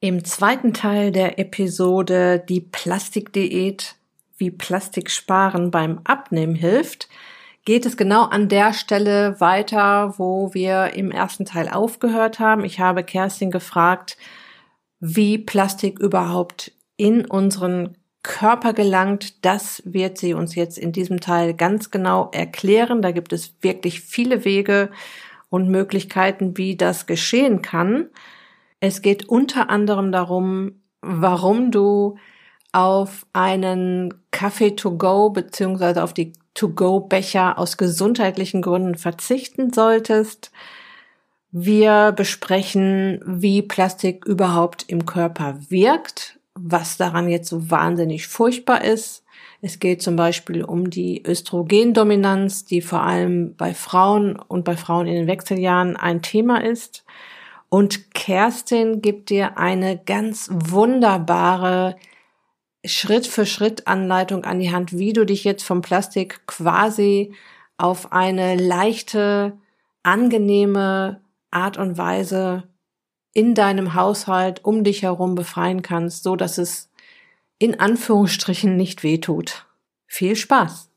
Im 0.00 0.24
zweiten 0.24 0.74
Teil 0.74 1.10
der 1.10 1.40
Episode 1.40 2.38
Die 2.48 2.60
Plastikdiät, 2.60 3.96
wie 4.36 4.52
Plastik 4.52 5.10
sparen 5.10 5.72
beim 5.72 6.02
Abnehmen 6.04 6.54
hilft, 6.54 7.08
geht 7.64 7.84
es 7.84 7.96
genau 7.96 8.22
an 8.22 8.48
der 8.48 8.74
Stelle 8.74 9.40
weiter, 9.40 10.14
wo 10.16 10.54
wir 10.54 10.94
im 10.94 11.10
ersten 11.10 11.46
Teil 11.46 11.68
aufgehört 11.68 12.38
haben. 12.38 12.64
Ich 12.64 12.78
habe 12.78 13.02
Kerstin 13.02 13.50
gefragt, 13.50 14.16
wie 15.00 15.36
Plastik 15.36 15.98
überhaupt 15.98 16.70
in 16.96 17.24
unseren 17.24 17.96
Körper 18.22 18.74
gelangt. 18.74 19.44
Das 19.44 19.82
wird 19.84 20.16
sie 20.16 20.32
uns 20.32 20.54
jetzt 20.54 20.78
in 20.78 20.92
diesem 20.92 21.18
Teil 21.18 21.54
ganz 21.54 21.90
genau 21.90 22.30
erklären. 22.32 23.02
Da 23.02 23.10
gibt 23.10 23.32
es 23.32 23.52
wirklich 23.62 24.00
viele 24.00 24.44
Wege 24.44 24.90
und 25.50 25.68
Möglichkeiten, 25.68 26.56
wie 26.56 26.76
das 26.76 27.06
geschehen 27.06 27.62
kann. 27.62 28.10
Es 28.80 29.02
geht 29.02 29.28
unter 29.28 29.70
anderem 29.70 30.12
darum, 30.12 30.82
warum 31.00 31.70
du 31.70 32.16
auf 32.72 33.26
einen 33.32 34.14
Kaffee 34.30 34.76
to 34.76 34.96
go 34.96 35.30
beziehungsweise 35.30 36.02
auf 36.02 36.12
die 36.12 36.32
to 36.54 36.68
go 36.68 37.00
Becher 37.00 37.58
aus 37.58 37.76
gesundheitlichen 37.76 38.62
Gründen 38.62 38.96
verzichten 38.96 39.72
solltest. 39.72 40.50
Wir 41.50 42.12
besprechen, 42.12 43.20
wie 43.24 43.62
Plastik 43.62 44.26
überhaupt 44.26 44.84
im 44.86 45.06
Körper 45.06 45.56
wirkt, 45.70 46.38
was 46.54 46.96
daran 46.96 47.28
jetzt 47.28 47.48
so 47.48 47.70
wahnsinnig 47.70 48.26
furchtbar 48.28 48.84
ist. 48.84 49.24
Es 49.60 49.78
geht 49.78 50.02
zum 50.02 50.16
Beispiel 50.16 50.62
um 50.62 50.90
die 50.90 51.24
Östrogendominanz, 51.26 52.64
die 52.64 52.80
vor 52.80 53.02
allem 53.02 53.56
bei 53.56 53.72
Frauen 53.72 54.36
und 54.36 54.64
bei 54.64 54.76
Frauen 54.76 55.06
in 55.06 55.14
den 55.14 55.26
Wechseljahren 55.26 55.96
ein 55.96 56.22
Thema 56.22 56.62
ist. 56.62 57.04
Und 57.70 58.14
Kerstin 58.14 59.02
gibt 59.02 59.28
dir 59.30 59.58
eine 59.58 59.98
ganz 59.98 60.48
wunderbare 60.50 61.96
Schritt 62.84 63.26
für 63.26 63.44
Schritt 63.44 63.86
Anleitung 63.86 64.44
an 64.44 64.58
die 64.58 64.72
Hand, 64.72 64.96
wie 64.96 65.12
du 65.12 65.26
dich 65.26 65.44
jetzt 65.44 65.64
vom 65.64 65.82
Plastik 65.82 66.46
quasi 66.46 67.34
auf 67.76 68.12
eine 68.12 68.56
leichte, 68.56 69.58
angenehme 70.02 71.20
Art 71.50 71.76
und 71.76 71.98
Weise 71.98 72.64
in 73.34 73.54
deinem 73.54 73.94
Haushalt 73.94 74.64
um 74.64 74.84
dich 74.84 75.02
herum 75.02 75.34
befreien 75.34 75.82
kannst, 75.82 76.22
so 76.22 76.36
dass 76.36 76.56
es 76.56 76.90
in 77.58 77.78
Anführungsstrichen 77.78 78.76
nicht 78.76 79.02
wehtut. 79.02 79.66
Viel 80.06 80.36
Spaß! 80.36 80.90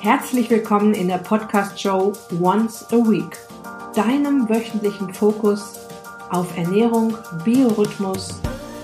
Herzlich 0.00 0.50
willkommen 0.50 0.94
in 0.94 1.08
der 1.08 1.18
Podcast-Show 1.18 2.12
Once 2.40 2.84
a 2.92 2.96
Week 2.96 3.45
deinem 3.96 4.48
wöchentlichen 4.48 5.12
Fokus 5.14 5.80
auf 6.30 6.54
Ernährung, 6.56 7.16
Biorhythmus, 7.44 8.40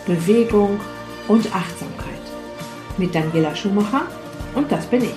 Bewegung 0.06 0.80
und 1.28 1.54
Achtsamkeit. 1.54 2.08
Mit 2.96 3.14
Daniela 3.14 3.54
Schumacher 3.54 4.06
und 4.54 4.72
das 4.72 4.86
bin 4.86 5.04
ich. 5.04 5.14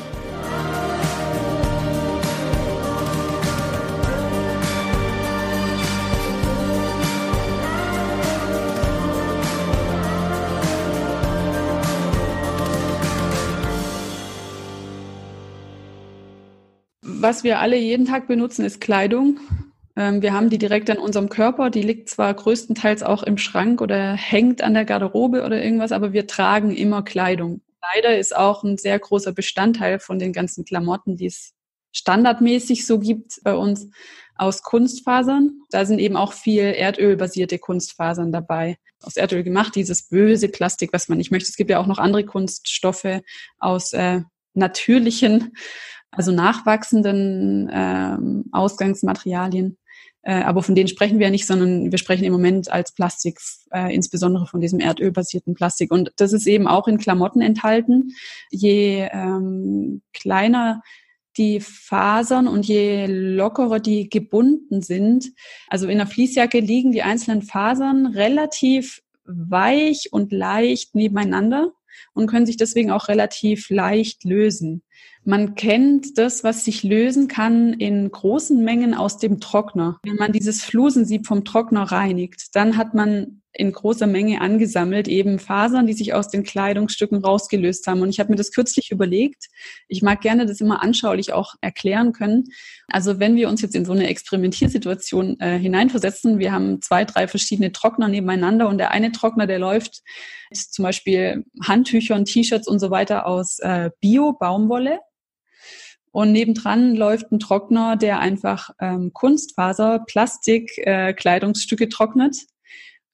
Was 17.01 17.43
wir 17.43 17.59
alle 17.59 17.77
jeden 17.77 18.05
Tag 18.05 18.27
benutzen, 18.27 18.65
ist 18.65 18.79
Kleidung. 18.81 19.39
Ähm, 19.95 20.21
wir 20.21 20.33
haben 20.33 20.49
die 20.49 20.57
direkt 20.57 20.89
an 20.89 20.97
unserem 20.97 21.29
Körper. 21.29 21.69
Die 21.69 21.81
liegt 21.81 22.09
zwar 22.09 22.33
größtenteils 22.33 23.03
auch 23.03 23.23
im 23.23 23.37
Schrank 23.37 23.81
oder 23.81 24.13
hängt 24.13 24.61
an 24.61 24.73
der 24.73 24.85
Garderobe 24.85 25.43
oder 25.43 25.63
irgendwas, 25.63 25.91
aber 25.91 26.13
wir 26.13 26.27
tragen 26.27 26.75
immer 26.75 27.03
Kleidung. 27.03 27.61
Leider 27.93 28.17
ist 28.17 28.35
auch 28.35 28.63
ein 28.63 28.77
sehr 28.77 28.97
großer 28.97 29.31
Bestandteil 29.31 29.99
von 29.99 30.19
den 30.19 30.33
ganzen 30.33 30.65
Klamotten, 30.65 31.17
die 31.17 31.27
es 31.27 31.53
standardmäßig 31.91 32.85
so 32.85 32.99
gibt 32.99 33.39
bei 33.43 33.53
uns, 33.55 33.89
aus 34.37 34.63
Kunstfasern. 34.63 35.61
Da 35.69 35.85
sind 35.85 35.99
eben 35.99 36.17
auch 36.17 36.33
viel 36.33 36.63
erdölbasierte 36.63 37.57
Kunstfasern 37.57 38.31
dabei. 38.31 38.77
Aus 39.01 39.15
Erdöl 39.15 39.43
gemacht, 39.43 39.75
dieses 39.75 40.09
böse 40.09 40.49
Plastik, 40.49 40.91
was 40.91 41.07
man 41.07 41.17
nicht 41.17 41.31
möchte. 41.31 41.49
Es 41.49 41.55
gibt 41.55 41.69
ja 41.69 41.79
auch 41.79 41.87
noch 41.87 41.99
andere 41.99 42.25
Kunststoffe 42.25 43.21
aus 43.59 43.93
äh, 43.93 44.21
natürlichen, 44.53 45.55
also 46.11 46.31
nachwachsenden 46.31 47.69
ähm, 47.71 48.45
Ausgangsmaterialien. 48.51 49.77
Äh, 50.25 50.41
aber 50.41 50.63
von 50.63 50.73
denen 50.73 50.87
sprechen 50.87 51.19
wir 51.19 51.27
ja 51.27 51.31
nicht, 51.31 51.45
sondern 51.45 51.91
wir 51.91 51.99
sprechen 51.99 52.23
im 52.23 52.33
Moment 52.33 52.71
als 52.71 52.93
Plastik, 52.93 53.39
äh, 53.71 53.93
insbesondere 53.93 54.47
von 54.47 54.59
diesem 54.59 54.79
erdölbasierten 54.79 55.53
Plastik. 55.53 55.91
Und 55.91 56.11
das 56.17 56.33
ist 56.33 56.47
eben 56.47 56.67
auch 56.67 56.87
in 56.87 56.97
Klamotten 56.97 57.41
enthalten. 57.41 58.11
Je 58.49 59.07
ähm, 59.11 60.01
kleiner 60.13 60.81
die 61.37 61.59
Fasern 61.59 62.47
und 62.47 62.65
je 62.65 63.05
lockerer 63.05 63.79
die 63.79 64.09
gebunden 64.09 64.81
sind, 64.81 65.31
also 65.67 65.87
in 65.87 65.97
der 65.97 66.07
Fließjacke 66.07 66.59
liegen 66.59 66.91
die 66.91 67.03
einzelnen 67.03 67.43
Fasern 67.43 68.07
relativ 68.07 69.01
weich 69.25 70.09
und 70.11 70.31
leicht 70.31 70.95
nebeneinander 70.95 71.71
und 72.13 72.27
können 72.27 72.47
sich 72.47 72.57
deswegen 72.57 72.89
auch 72.89 73.09
relativ 73.09 73.69
leicht 73.69 74.23
lösen. 74.23 74.81
Man 75.23 75.55
kennt 75.55 76.17
das, 76.17 76.43
was 76.43 76.65
sich 76.65 76.83
lösen 76.83 77.27
kann 77.27 77.73
in 77.73 78.11
großen 78.11 78.63
Mengen 78.63 78.93
aus 78.93 79.17
dem 79.17 79.39
Trockner. 79.39 79.99
Wenn 80.03 80.17
man 80.17 80.31
dieses 80.31 80.63
Flusensieb 80.63 81.25
vom 81.25 81.45
Trockner 81.45 81.83
reinigt, 81.83 82.55
dann 82.55 82.77
hat 82.77 82.93
man 82.93 83.41
in 83.57 83.71
großer 83.71 84.07
Menge 84.07 84.41
angesammelt, 84.41 85.07
eben 85.07 85.39
Fasern, 85.39 85.87
die 85.87 85.93
sich 85.93 86.13
aus 86.13 86.27
den 86.27 86.43
Kleidungsstücken 86.43 87.23
rausgelöst 87.23 87.87
haben. 87.87 88.01
Und 88.01 88.09
ich 88.09 88.19
habe 88.19 88.29
mir 88.29 88.35
das 88.35 88.51
kürzlich 88.51 88.91
überlegt. 88.91 89.47
Ich 89.87 90.01
mag 90.01 90.21
gerne 90.21 90.45
das 90.45 90.61
immer 90.61 90.83
anschaulich 90.83 91.31
auch 91.33 91.55
erklären 91.61 92.11
können. 92.11 92.45
Also 92.87 93.19
wenn 93.19 93.35
wir 93.35 93.49
uns 93.49 93.61
jetzt 93.61 93.75
in 93.75 93.85
so 93.85 93.93
eine 93.93 94.07
Experimentiersituation 94.07 95.39
äh, 95.39 95.57
hineinversetzen, 95.57 96.37
wir 96.39 96.51
haben 96.51 96.81
zwei, 96.81 97.05
drei 97.05 97.27
verschiedene 97.27 97.71
Trockner 97.71 98.07
nebeneinander 98.09 98.67
und 98.67 98.77
der 98.77 98.91
eine 98.91 99.11
Trockner, 99.11 99.47
der 99.47 99.59
läuft 99.59 100.03
zum 100.53 100.83
Beispiel 100.83 101.45
Handtüchern, 101.63 102.25
T-Shirts 102.25 102.67
und 102.67 102.79
so 102.79 102.91
weiter 102.91 103.25
aus 103.25 103.59
äh, 103.59 103.89
Bio-Baumwolle. 104.01 104.84
Und 106.15 106.31
nebendran 106.31 106.95
läuft 106.95 107.33
ein 107.33 107.39
Trockner, 107.39 107.97
der 107.97 108.19
einfach 108.19 108.69
ähm, 108.79 109.11
Kunstfaser, 109.11 109.99
Plastik, 110.07 110.77
äh, 110.77 111.11
Kleidungsstücke 111.11 111.89
trocknet. 111.89 112.37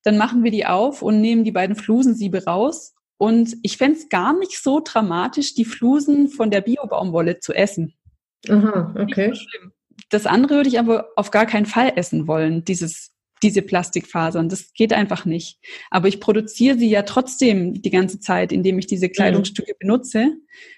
Dann 0.03 0.19
machen 0.19 0.43
wir 0.43 0.51
die 0.51 0.67
auf 0.67 1.01
und 1.01 1.19
nehmen 1.19 1.43
die 1.43 1.51
beiden 1.51 1.75
Flusensiebe 1.75 2.45
raus. 2.45 2.93
Und 3.17 3.57
ich 3.63 3.77
fände 3.77 3.97
es 3.97 4.09
gar 4.09 4.37
nicht 4.37 4.61
so 4.61 4.81
dramatisch, 4.83 5.55
die 5.55 5.65
Flusen 5.65 6.29
von 6.29 6.51
der 6.51 6.61
Bio-Baumwolle 6.61 7.39
zu 7.39 7.53
essen. 7.53 7.95
Aha, 8.47 8.93
okay. 8.99 9.33
Das 10.09 10.27
andere 10.27 10.57
würde 10.57 10.69
ich 10.69 10.77
aber 10.77 11.07
auf 11.15 11.31
gar 11.31 11.47
keinen 11.47 11.65
Fall 11.65 11.93
essen 11.95 12.27
wollen, 12.27 12.65
dieses 12.65 13.10
diese 13.43 13.61
Plastikfasern. 13.61 14.49
Das 14.49 14.73
geht 14.73 14.93
einfach 14.93 15.25
nicht. 15.25 15.59
Aber 15.89 16.07
ich 16.07 16.19
produziere 16.19 16.77
sie 16.77 16.89
ja 16.89 17.01
trotzdem 17.03 17.81
die 17.81 17.89
ganze 17.89 18.19
Zeit, 18.19 18.51
indem 18.51 18.79
ich 18.79 18.87
diese 18.87 19.07
mhm. 19.07 19.11
Kleidungsstücke 19.11 19.73
benutze 19.79 20.33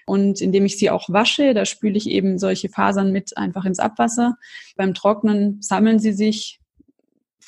und 0.06 0.40
indem 0.40 0.64
ich 0.64 0.78
sie 0.78 0.90
auch 0.90 1.08
wasche. 1.10 1.54
Da 1.54 1.64
spüle 1.64 1.96
ich 1.96 2.08
eben 2.08 2.38
solche 2.38 2.68
Fasern 2.68 3.12
mit 3.12 3.36
einfach 3.36 3.64
ins 3.64 3.78
Abwasser. 3.78 4.36
Beim 4.76 4.94
Trocknen 4.94 5.60
sammeln 5.60 5.98
sie 5.98 6.12
sich 6.12 6.60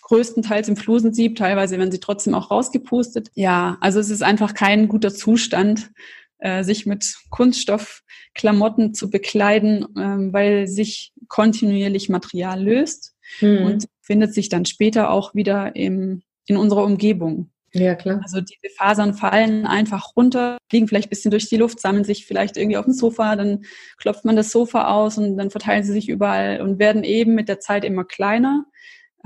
größtenteils 0.02 0.68
im 0.68 0.76
Flusensieb, 0.76 1.34
teilweise 1.36 1.78
werden 1.78 1.90
sie 1.90 1.98
trotzdem 1.98 2.34
auch 2.34 2.52
rausgepustet. 2.52 3.30
Ja, 3.34 3.76
also 3.80 3.98
es 3.98 4.08
ist 4.08 4.22
einfach 4.22 4.54
kein 4.54 4.86
guter 4.86 5.12
Zustand, 5.12 5.90
äh, 6.38 6.62
sich 6.62 6.86
mit 6.86 7.16
Kunststoffklamotten 7.30 8.94
zu 8.94 9.10
bekleiden, 9.10 9.82
äh, 9.96 10.32
weil 10.32 10.68
sich 10.68 11.12
kontinuierlich 11.26 12.08
Material 12.08 12.62
löst 12.62 13.16
mhm. 13.40 13.64
und 13.64 13.86
findet 14.06 14.32
sich 14.32 14.48
dann 14.48 14.64
später 14.64 15.10
auch 15.10 15.34
wieder 15.34 15.74
im, 15.76 16.22
in 16.46 16.56
unserer 16.56 16.84
Umgebung. 16.84 17.50
Ja, 17.72 17.94
klar. 17.94 18.20
Also 18.22 18.40
diese 18.40 18.74
Fasern 18.74 19.12
fallen 19.12 19.66
einfach 19.66 20.16
runter, 20.16 20.56
fliegen 20.70 20.88
vielleicht 20.88 21.08
ein 21.08 21.10
bisschen 21.10 21.30
durch 21.30 21.48
die 21.48 21.58
Luft, 21.58 21.80
sammeln 21.80 22.04
sich 22.04 22.24
vielleicht 22.24 22.56
irgendwie 22.56 22.78
auf 22.78 22.86
dem 22.86 22.94
Sofa, 22.94 23.36
dann 23.36 23.64
klopft 23.98 24.24
man 24.24 24.36
das 24.36 24.50
Sofa 24.50 24.88
aus 24.88 25.18
und 25.18 25.36
dann 25.36 25.50
verteilen 25.50 25.84
sie 25.84 25.92
sich 25.92 26.08
überall 26.08 26.62
und 26.62 26.78
werden 26.78 27.04
eben 27.04 27.34
mit 27.34 27.48
der 27.48 27.60
Zeit 27.60 27.84
immer 27.84 28.04
kleiner 28.04 28.64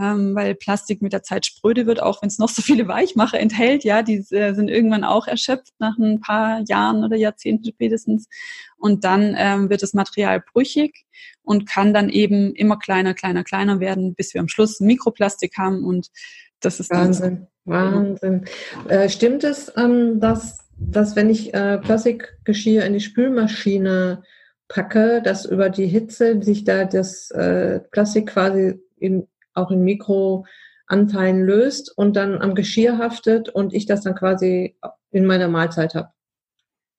ähm, 0.01 0.35
weil 0.35 0.55
Plastik 0.55 1.03
mit 1.03 1.13
der 1.13 1.23
Zeit 1.23 1.47
spröde 1.47 1.87
wird, 1.87 2.03
auch 2.03 2.23
wenn 2.23 2.29
es 2.29 2.39
noch 2.39 2.49
so 2.49 2.63
viele 2.63 2.89
Weichmacher 2.89 3.39
enthält. 3.39 3.85
Ja, 3.85 4.03
die 4.03 4.25
äh, 4.35 4.55
sind 4.55 4.69
irgendwann 4.69 5.05
auch 5.05 5.27
erschöpft 5.27 5.75
nach 5.79 5.99
ein 5.99 6.21
paar 6.21 6.63
Jahren 6.67 7.05
oder 7.05 7.17
Jahrzehnten 7.17 7.71
spätestens. 7.71 8.29
Und 8.79 9.05
dann 9.05 9.35
ähm, 9.37 9.69
wird 9.69 9.83
das 9.83 9.93
Material 9.93 10.41
brüchig 10.41 11.05
und 11.51 11.69
kann 11.69 11.93
dann 11.93 12.11
eben 12.11 12.55
immer 12.55 12.79
kleiner, 12.79 13.13
kleiner, 13.13 13.43
kleiner 13.43 13.81
werden, 13.81 14.15
bis 14.15 14.35
wir 14.35 14.41
am 14.41 14.47
Schluss 14.47 14.79
Mikroplastik 14.79 15.59
haben 15.59 15.85
und 15.85 16.07
das 16.61 16.79
ist 16.79 16.93
Wahnsinn, 16.93 17.49
Wahnsinn. 17.65 18.45
Äh, 18.87 19.09
stimmt 19.09 19.43
es, 19.43 19.73
ähm, 19.77 20.21
dass, 20.21 20.59
dass 20.79 21.17
wenn 21.17 21.29
ich 21.29 21.53
äh, 21.53 21.79
Plastikgeschirr 21.79 22.85
in 22.85 22.93
die 22.93 23.01
Spülmaschine 23.01 24.23
packe, 24.69 25.23
dass 25.25 25.45
über 25.45 25.71
die 25.71 25.89
Hitze 25.89 26.41
sich 26.41 26.63
da 26.63 26.85
das 26.85 27.33
äh, 27.33 27.81
Plastik 27.91 28.29
quasi 28.29 28.81
in 28.97 29.27
auch 29.53 29.73
in 29.73 29.83
Mikro 29.83 30.47
Anteilen 30.87 31.43
löst 31.43 31.93
und 31.99 32.15
dann 32.15 32.41
am 32.41 32.55
Geschirr 32.55 32.99
haftet 32.99 33.49
und 33.49 33.75
ich 33.75 33.87
das 33.87 34.03
dann 34.03 34.15
quasi 34.15 34.77
in 35.11 35.27
meiner 35.27 35.49
Mahlzeit 35.49 35.97
habe. 35.97 36.11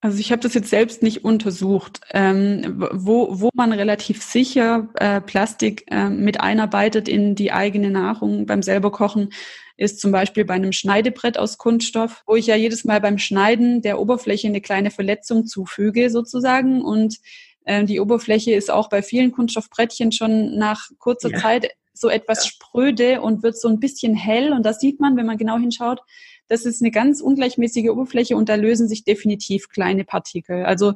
Also 0.04 0.18
ich 0.18 0.32
habe 0.32 0.42
das 0.42 0.56
jetzt 0.56 0.72
selbst 0.72 1.04
nicht 1.04 1.24
untersucht, 1.24 2.02
ähm, 2.12 2.84
wo, 2.92 3.40
wo 3.40 3.50
man 3.54 3.72
relativ 3.72 4.24
sicher 4.24 4.90
äh, 4.96 5.22
Plastik 5.22 5.86
äh, 5.92 6.10
mit 6.10 6.42
einarbeitet 6.42 7.08
in 7.08 7.36
die 7.36 7.52
eigene 7.52 7.92
Nahrung 7.92 8.48
beim 8.48 8.64
selber 8.64 8.92
Kochen, 8.92 9.30
ist 9.78 10.02
zum 10.02 10.12
Beispiel 10.12 10.44
bei 10.44 10.56
einem 10.56 10.72
Schneidebrett 10.72 11.38
aus 11.38 11.60
Kunststoff, 11.60 12.24
wo 12.26 12.36
ich 12.36 12.48
ja 12.48 12.56
jedes 12.56 12.84
Mal 12.84 13.00
beim 13.00 13.20
Schneiden 13.20 13.84
der 13.84 14.00
Oberfläche 14.00 14.48
eine 14.48 14.62
kleine 14.62 14.90
Verletzung 14.90 15.46
zufüge 15.46 16.10
sozusagen. 16.10 16.82
Und 16.82 17.18
äh, 17.66 17.84
die 17.84 18.00
Oberfläche 18.00 18.54
ist 18.54 18.72
auch 18.72 18.90
bei 18.90 19.04
vielen 19.04 19.32
Kunststoffbrettchen 19.32 20.12
schon 20.12 20.58
nach 20.58 20.90
kurzer 20.98 21.30
ja. 21.30 21.40
Zeit 21.40 21.70
so 21.94 22.10
etwas 22.10 22.48
spröde 22.48 23.22
und 23.22 23.44
wird 23.44 23.60
so 23.60 23.68
ein 23.68 23.80
bisschen 23.80 24.16
hell. 24.16 24.52
Und 24.52 24.66
das 24.66 24.80
sieht 24.80 25.00
man, 25.00 25.16
wenn 25.16 25.28
man 25.28 25.38
genau 25.38 25.58
hinschaut, 25.58 26.00
das 26.52 26.66
ist 26.66 26.82
eine 26.82 26.92
ganz 26.92 27.22
ungleichmäßige 27.22 27.90
Oberfläche 27.90 28.36
und 28.36 28.50
da 28.50 28.56
lösen 28.56 28.90
sich 28.90 29.06
definitiv 29.06 29.70
kleine 29.70 30.04
Partikel. 30.04 30.66
Also 30.66 30.96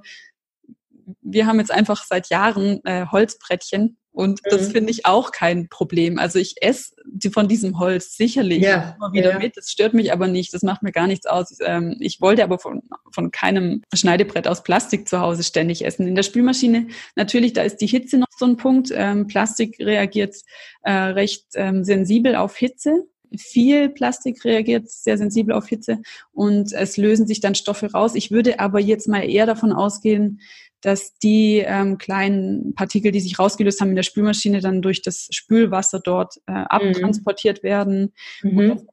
wir 1.22 1.48
haben 1.48 1.60
jetzt 1.60 1.72
einfach 1.72 2.04
seit 2.04 2.28
Jahren 2.30 2.84
äh, 2.84 3.06
Holzbrettchen 3.06 3.98
und 4.12 4.42
mhm. 4.44 4.50
das 4.50 4.74
finde 4.74 4.92
ich 4.92 5.06
auch 5.06 5.31
kein 5.31 5.69
Problem. 5.69 6.19
Also 6.19 6.40
ich 6.40 6.56
esse 6.62 6.94
von 7.31 7.48
diesem 7.48 7.80
Holz 7.80 8.18
sicherlich 8.18 8.63
ja, 8.63 8.98
immer 8.98 9.13
wieder 9.13 9.31
ja. 9.31 9.40
mit. 9.40 9.56
Das 9.56 9.72
stört 9.72 9.94
mich 9.94 10.12
aber 10.12 10.28
nicht. 10.28 10.54
Das 10.54 10.62
macht 10.62 10.84
mir 10.84 10.92
gar 10.92 11.07
nichts 11.07 11.25
aus. 11.25 11.58
Ähm, 11.62 11.96
ich 12.01 12.19
wollte 12.19 12.44
aber 12.44 12.60
von, 12.60 12.81
von 13.13 13.31
keinem 13.31 13.81
Schneidebrett 13.94 14.50
aus 14.50 14.62
Plastik 14.62 15.08
zu 15.08 15.22
Hause 15.22 15.44
ständig 15.44 15.86
essen. 15.86 16.06
In 16.06 16.16
der 16.16 16.24
Spülmaschine 16.24 16.88
natürlich, 17.16 17.54
da 17.54 17.62
ist 17.62 17.78
die 17.78 17.88
Hitze 17.88 18.18
noch 18.18 18.28
so 18.38 18.46
ein 18.46 18.58
Punkt. 18.58 18.90
Ähm, 18.94 19.28
Plastik 19.28 19.78
reagiert 19.80 20.36
äh, 20.81 20.92
recht 20.92 21.46
ähm, 21.56 21.86
sensibel 21.86 22.36
auf 22.36 22.58
Hitze 22.58 23.06
viel 23.38 23.90
Plastik 23.90 24.44
reagiert 24.46 24.90
sehr 24.90 25.18
sensibel 25.18 25.54
auf 25.54 25.68
Hitze 25.68 26.02
und 26.32 26.74
es 26.74 26.98
lösen 26.98 27.28
sich 27.28 27.40
dann 27.40 27.56
Stoffe 27.56 27.92
raus. 27.92 28.16
Ich 28.16 28.32
würde 28.32 28.60
aber 28.60 28.80
jetzt 28.80 29.08
mal 29.08 29.30
eher 29.30 29.46
davon 29.46 29.74
ausgehen, 29.74 30.40
dass 30.82 31.18
die 31.18 31.64
ähm, 31.66 31.98
kleinen 31.98 32.76
Partikel, 32.76 33.12
die 33.12 33.20
sich 33.20 33.40
rausgelöst 33.40 33.82
haben 33.82 33.90
in 33.90 33.96
der 33.96 34.04
Spülmaschine, 34.04 34.62
dann 34.62 34.82
durch 34.82 35.02
das 35.02 35.28
Spülwasser 35.32 36.00
dort 36.00 36.36
äh, 36.48 36.52
mhm. 36.52 36.66
abtransportiert 36.70 37.64
mhm. 37.64 37.68
werden. 37.68 38.14
Mhm. 38.44 38.88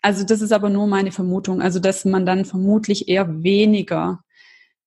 also 0.00 0.24
das 0.24 0.40
ist 0.40 0.52
aber 0.52 0.70
nur 0.70 0.86
meine 0.86 1.12
Vermutung. 1.12 1.60
Also 1.60 1.80
dass 1.80 2.04
man 2.04 2.24
dann 2.24 2.44
vermutlich 2.44 3.08
eher 3.08 3.42
weniger 3.42 4.23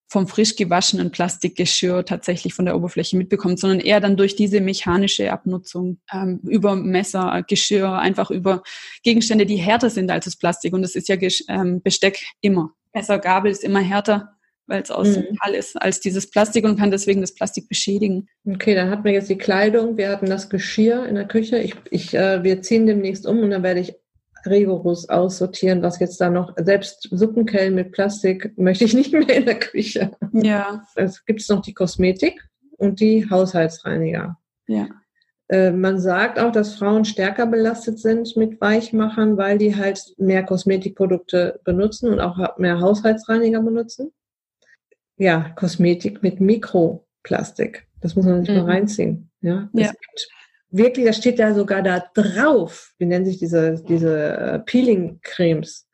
vom 0.07 0.27
frisch 0.27 0.55
gewaschenen 0.55 1.11
Plastikgeschirr 1.11 2.05
tatsächlich 2.05 2.53
von 2.53 2.65
der 2.65 2.75
Oberfläche 2.75 3.17
mitbekommt, 3.17 3.59
sondern 3.59 3.81
eher 3.81 3.99
dann 3.99 4.15
durch 4.15 4.35
diese 4.35 4.61
mechanische 4.61 5.31
Abnutzung 5.31 5.99
ähm, 6.13 6.39
über 6.43 6.75
Messer, 6.75 7.43
Geschirr, 7.47 7.91
einfach 7.93 8.31
über 8.31 8.63
Gegenstände, 9.03 9.45
die 9.45 9.57
härter 9.57 9.89
sind 9.89 10.09
als 10.09 10.25
das 10.25 10.37
Plastik. 10.37 10.73
Und 10.73 10.81
das 10.81 10.95
ist 10.95 11.09
ja 11.09 11.17
ähm, 11.49 11.81
Besteck 11.81 12.19
immer. 12.39 12.71
Messer, 12.93 13.19
Gabel 13.19 13.51
ist 13.51 13.65
immer 13.65 13.81
härter, 13.81 14.37
weil 14.65 14.81
es 14.81 14.91
aus 14.91 15.09
mhm. 15.09 15.23
Metall 15.31 15.53
ist, 15.53 15.81
als 15.81 15.99
dieses 15.99 16.29
Plastik 16.29 16.63
und 16.63 16.79
kann 16.79 16.89
deswegen 16.89 17.19
das 17.19 17.33
Plastik 17.33 17.67
beschädigen. 17.67 18.29
Okay, 18.45 18.75
dann 18.75 18.89
hatten 18.89 19.03
wir 19.03 19.11
jetzt 19.11 19.29
die 19.29 19.37
Kleidung, 19.37 19.97
wir 19.97 20.09
hatten 20.09 20.27
das 20.27 20.49
Geschirr 20.49 21.05
in 21.05 21.15
der 21.15 21.27
Küche. 21.27 21.59
Ich, 21.59 21.75
ich, 21.91 22.13
äh, 22.13 22.43
wir 22.43 22.61
ziehen 22.61 22.85
demnächst 22.85 23.25
um 23.25 23.39
und 23.39 23.49
dann 23.49 23.63
werde 23.63 23.81
ich 23.81 23.93
rigoros 24.45 25.09
aussortieren, 25.09 25.81
was 25.81 25.99
jetzt 25.99 26.19
da 26.21 26.29
noch, 26.29 26.53
selbst 26.57 27.07
Suppenkellen 27.11 27.75
mit 27.75 27.91
Plastik 27.91 28.57
möchte 28.57 28.85
ich 28.85 28.93
nicht 28.93 29.13
mehr 29.13 29.35
in 29.35 29.45
der 29.45 29.59
Küche. 29.59 30.11
Ja. 30.33 30.83
Es 30.95 31.25
gibt 31.25 31.47
noch 31.49 31.61
die 31.61 31.73
Kosmetik 31.73 32.47
und 32.77 32.99
die 32.99 33.29
Haushaltsreiniger. 33.29 34.37
Ja. 34.67 34.87
Äh, 35.49 35.71
man 35.71 35.99
sagt 35.99 36.39
auch, 36.39 36.51
dass 36.51 36.75
Frauen 36.75 37.05
stärker 37.05 37.45
belastet 37.45 37.99
sind 37.99 38.35
mit 38.35 38.59
Weichmachern, 38.59 39.37
weil 39.37 39.57
die 39.57 39.75
halt 39.75 40.13
mehr 40.17 40.43
Kosmetikprodukte 40.43 41.59
benutzen 41.63 42.09
und 42.09 42.19
auch 42.19 42.57
mehr 42.57 42.79
Haushaltsreiniger 42.79 43.61
benutzen. 43.61 44.11
Ja, 45.17 45.49
Kosmetik 45.55 46.21
mit 46.21 46.39
Mikroplastik. 46.41 47.87
Das 48.01 48.15
muss 48.15 48.25
man 48.25 48.43
sich 48.43 48.53
mhm. 48.53 48.61
mal 48.61 48.71
reinziehen. 48.71 49.31
Ja, 49.41 49.69
ja. 49.73 49.85
Es 49.87 49.91
gibt 49.91 50.29
wirklich, 50.69 51.05
das 51.05 51.17
steht 51.17 51.39
da 51.39 51.53
sogar 51.53 51.81
da 51.81 52.03
drauf. 52.13 52.93
Wie 52.97 53.05
nennen 53.05 53.25
sich 53.25 53.37
diese, 53.37 53.83
diese 53.87 54.37
äh, 54.37 54.59
Peeling-Cremes? 54.59 55.87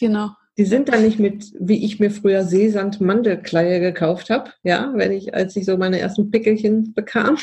Genau. 0.00 0.30
Die 0.56 0.64
sind 0.64 0.88
da 0.88 0.98
nicht 0.98 1.20
mit, 1.20 1.52
wie 1.60 1.84
ich 1.84 2.00
mir 2.00 2.10
früher 2.10 2.44
Seesand 2.44 3.00
Mandelkleie 3.00 3.78
gekauft 3.78 4.28
habe, 4.28 4.50
ja, 4.64 4.92
wenn 4.96 5.12
ich, 5.12 5.32
als 5.32 5.54
ich 5.54 5.64
so 5.64 5.76
meine 5.76 6.00
ersten 6.00 6.32
Pickelchen 6.32 6.94
bekam, 6.94 7.38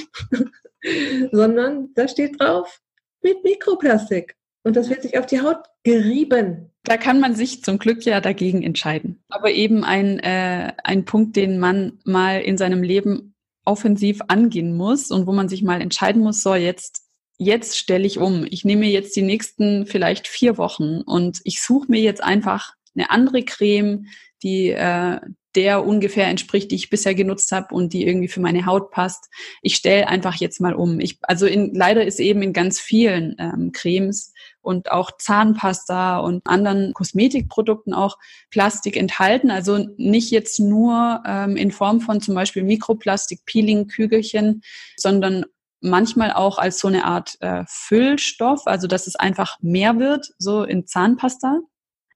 sondern 1.31 1.89
da 1.95 2.09
steht 2.09 2.41
drauf 2.41 2.81
mit 3.21 3.43
Mikroplastik. 3.43 4.35
Und 4.63 4.75
das 4.75 4.89
wird 4.89 5.03
sich 5.03 5.17
auf 5.17 5.27
die 5.27 5.41
Haut 5.41 5.59
gerieben. 5.83 6.71
Da 6.83 6.97
kann 6.97 7.19
man 7.19 7.35
sich 7.35 7.63
zum 7.63 7.77
Glück 7.77 8.03
ja 8.03 8.19
dagegen 8.19 8.63
entscheiden. 8.63 9.23
Aber 9.29 9.51
eben 9.51 9.83
ein, 9.83 10.19
äh, 10.19 10.73
ein 10.83 11.05
Punkt, 11.05 11.35
den 11.35 11.59
man 11.59 11.99
mal 12.03 12.41
in 12.41 12.57
seinem 12.57 12.83
Leben 12.83 13.34
offensiv 13.65 14.21
angehen 14.27 14.75
muss 14.75 15.11
und 15.11 15.27
wo 15.27 15.33
man 15.33 15.49
sich 15.49 15.63
mal 15.63 15.81
entscheiden 15.81 16.21
muss, 16.21 16.41
so 16.41 16.55
jetzt, 16.55 17.03
jetzt 17.37 17.77
stelle 17.77 18.05
ich 18.05 18.19
um. 18.19 18.45
Ich 18.49 18.63
nehme 18.63 18.85
jetzt 18.85 19.15
die 19.15 19.21
nächsten 19.21 19.85
vielleicht 19.85 20.27
vier 20.27 20.57
Wochen 20.57 21.01
und 21.01 21.41
ich 21.43 21.61
suche 21.61 21.89
mir 21.89 22.01
jetzt 22.01 22.23
einfach 22.23 22.73
eine 22.95 23.11
andere 23.11 23.43
Creme, 23.43 24.05
die 24.43 24.69
äh, 24.69 25.19
der 25.55 25.85
ungefähr 25.85 26.27
entspricht, 26.27 26.71
die 26.71 26.75
ich 26.75 26.89
bisher 26.89 27.15
genutzt 27.15 27.51
habe 27.51 27.73
und 27.73 27.93
die 27.93 28.05
irgendwie 28.05 28.27
für 28.27 28.41
meine 28.41 28.65
Haut 28.65 28.91
passt. 28.91 29.29
Ich 29.61 29.75
stelle 29.75 30.07
einfach 30.07 30.35
jetzt 30.35 30.59
mal 30.59 30.73
um. 30.73 30.99
Ich, 30.99 31.17
also 31.21 31.45
in, 31.45 31.73
leider 31.73 32.05
ist 32.05 32.19
eben 32.19 32.41
in 32.41 32.53
ganz 32.53 32.79
vielen 32.79 33.35
ähm, 33.39 33.71
Cremes 33.71 34.33
und 34.65 34.91
auch 34.91 35.11
Zahnpasta 35.17 36.17
und 36.19 36.41
anderen 36.45 36.93
Kosmetikprodukten 36.93 37.93
auch 37.93 38.17
Plastik 38.49 38.97
enthalten. 38.97 39.51
Also 39.51 39.87
nicht 39.97 40.31
jetzt 40.31 40.59
nur 40.59 41.21
ähm, 41.25 41.55
in 41.55 41.71
Form 41.71 42.01
von 42.01 42.21
zum 42.21 42.35
Beispiel 42.35 42.63
Mikroplastik-Peeling-Kügelchen, 42.63 44.61
sondern 44.97 45.45
manchmal 45.81 46.31
auch 46.33 46.57
als 46.57 46.79
so 46.79 46.87
eine 46.87 47.05
Art 47.05 47.37
äh, 47.41 47.63
Füllstoff, 47.67 48.65
also 48.65 48.87
dass 48.87 49.07
es 49.07 49.15
einfach 49.15 49.57
mehr 49.61 49.99
wird, 49.99 50.33
so 50.37 50.63
in 50.63 50.87
Zahnpasta. 50.87 51.59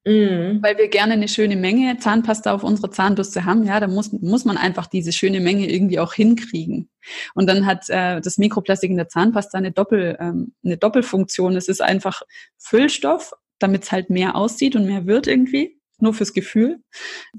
Mhm. 0.10 0.64
Weil 0.64 0.76
wir 0.80 0.88
gerne 0.88 1.14
eine 1.14 1.28
schöne 1.28 1.56
Menge 1.56 1.98
Zahnpasta 2.00 2.52
auf 2.52 2.64
unserer 2.64 2.90
Zahnbürste 2.90 3.46
haben, 3.46 3.64
ja, 3.64 3.80
da 3.80 3.88
muss, 3.88 4.12
muss 4.12 4.44
man 4.44 4.58
einfach 4.58 4.88
diese 4.88 5.12
schöne 5.12 5.40
Menge 5.40 5.72
irgendwie 5.72 6.00
auch 6.00 6.14
hinkriegen. 6.14 6.90
Und 7.36 7.48
dann 7.48 7.68
hat 7.68 7.90
äh, 7.90 8.20
das 8.20 8.40
Mikroplastik 8.40 8.90
in 8.90 8.98
der 8.98 9.08
Zahnpasta 9.08 9.60
eine, 9.60 9.72
Doppel, 9.72 10.18
ähm, 10.20 10.56
eine 10.66 10.78
Doppelfunktion. 10.78 11.56
Es 11.56 11.68
ist 11.68 11.84
einfach 11.84 12.24
Füllstoff, 12.58 13.34
damit 13.60 13.84
es 13.84 13.92
halt 13.92 14.10
mehr 14.10 14.36
aussieht 14.36 14.76
und 14.76 14.88
mehr 14.88 15.06
wird 15.06 15.28
irgendwie, 15.28 15.80
nur 16.00 16.16
fürs 16.16 16.34
Gefühl. 16.34 16.80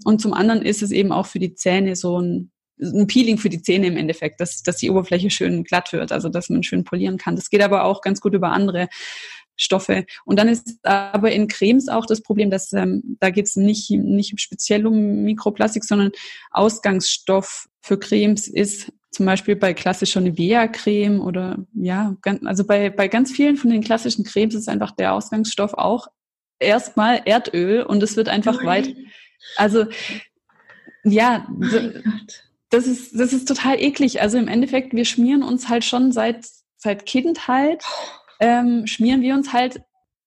Und 0.05 0.21
zum 0.21 0.33
anderen 0.33 0.63
ist 0.63 0.83
es 0.83 0.93
eben 0.93 1.11
auch 1.11 1.27
für 1.27 1.41
die 1.41 1.55
Zähne 1.55 1.97
so 1.97 2.21
ein 2.21 2.53
ein 2.83 3.07
Peeling 3.07 3.39
für 3.39 3.51
die 3.51 3.63
Zähne 3.63 3.89
im 3.89 3.97
Endeffekt, 3.97 4.41
dass, 4.41 4.63
dass 4.63 4.79
die 4.79 4.91
Oberfläche 4.91 5.31
schön 5.31 5.65
glatt 5.65 5.93
wird, 5.93 6.13
also 6.13 6.29
dass 6.29 6.49
man 6.49 6.63
schön 6.63 6.85
polieren 6.85 7.19
kann. 7.19 7.37
Das 7.37 7.51
geht 7.51 7.63
aber 7.63 7.85
auch 7.85 8.01
ganz 8.01 8.21
gut 8.21 8.35
über 8.35 8.53
andere 8.53 8.89
Stoffe. 9.61 10.07
Und 10.25 10.39
dann 10.39 10.49
ist 10.49 10.79
aber 10.83 11.33
in 11.33 11.49
Cremes 11.49 11.89
auch 11.89 12.07
das 12.07 12.23
Problem, 12.23 12.51
dass 12.51 12.73
ähm, 12.73 13.17
da 13.21 13.31
geht 13.31 13.47
es 13.47 13.57
nicht, 13.57 13.91
nicht 13.91 14.41
speziell 14.41 14.87
um 14.87 15.23
Mikroplastik, 15.23 15.85
sondern 15.85 16.13
Ausgangsstoff 16.51 17.69
für 17.81 17.99
Cremes 17.99 18.49
ist 18.49 18.93
zum 19.11 19.27
Beispiel 19.27 19.57
bei 19.57 19.75
klassischer 19.75 20.21
Nivea-Creme 20.21 21.21
oder 21.21 21.59
ja, 21.75 22.17
also 22.45 22.65
bei, 22.65 22.91
bei 22.91 23.09
ganz 23.09 23.33
vielen 23.33 23.57
von 23.57 23.71
den 23.71 23.83
klassischen 23.83 24.25
Cremes 24.25 24.55
ist 24.55 24.69
einfach 24.69 24.93
der 24.93 25.15
Ausgangsstoff 25.15 25.75
auch 25.75 26.07
erstmal 26.61 27.23
Erdöl 27.25 27.83
und 27.83 28.03
es 28.03 28.17
wird 28.17 28.29
einfach 28.29 28.61
oh 28.63 28.67
weit. 28.67 28.95
Also 29.57 29.87
ja, 31.03 31.49
das 32.71 32.87
ist, 32.87 33.19
das 33.19 33.33
ist 33.33 33.49
total 33.49 33.81
eklig. 33.81 34.21
Also 34.21 34.39
im 34.39 34.49
Endeffekt, 34.49 34.95
wir 34.95 35.05
schmieren 35.05 35.43
uns 35.43 35.69
halt 35.69 35.85
schon 35.85 36.13
seit, 36.13 36.47
seit 36.77 37.05
Kindheit 37.05 37.83
ähm, 38.41 38.87
schmieren 38.87 39.23
wir 39.23 39.35
uns 39.35 39.53
halt 39.53 39.83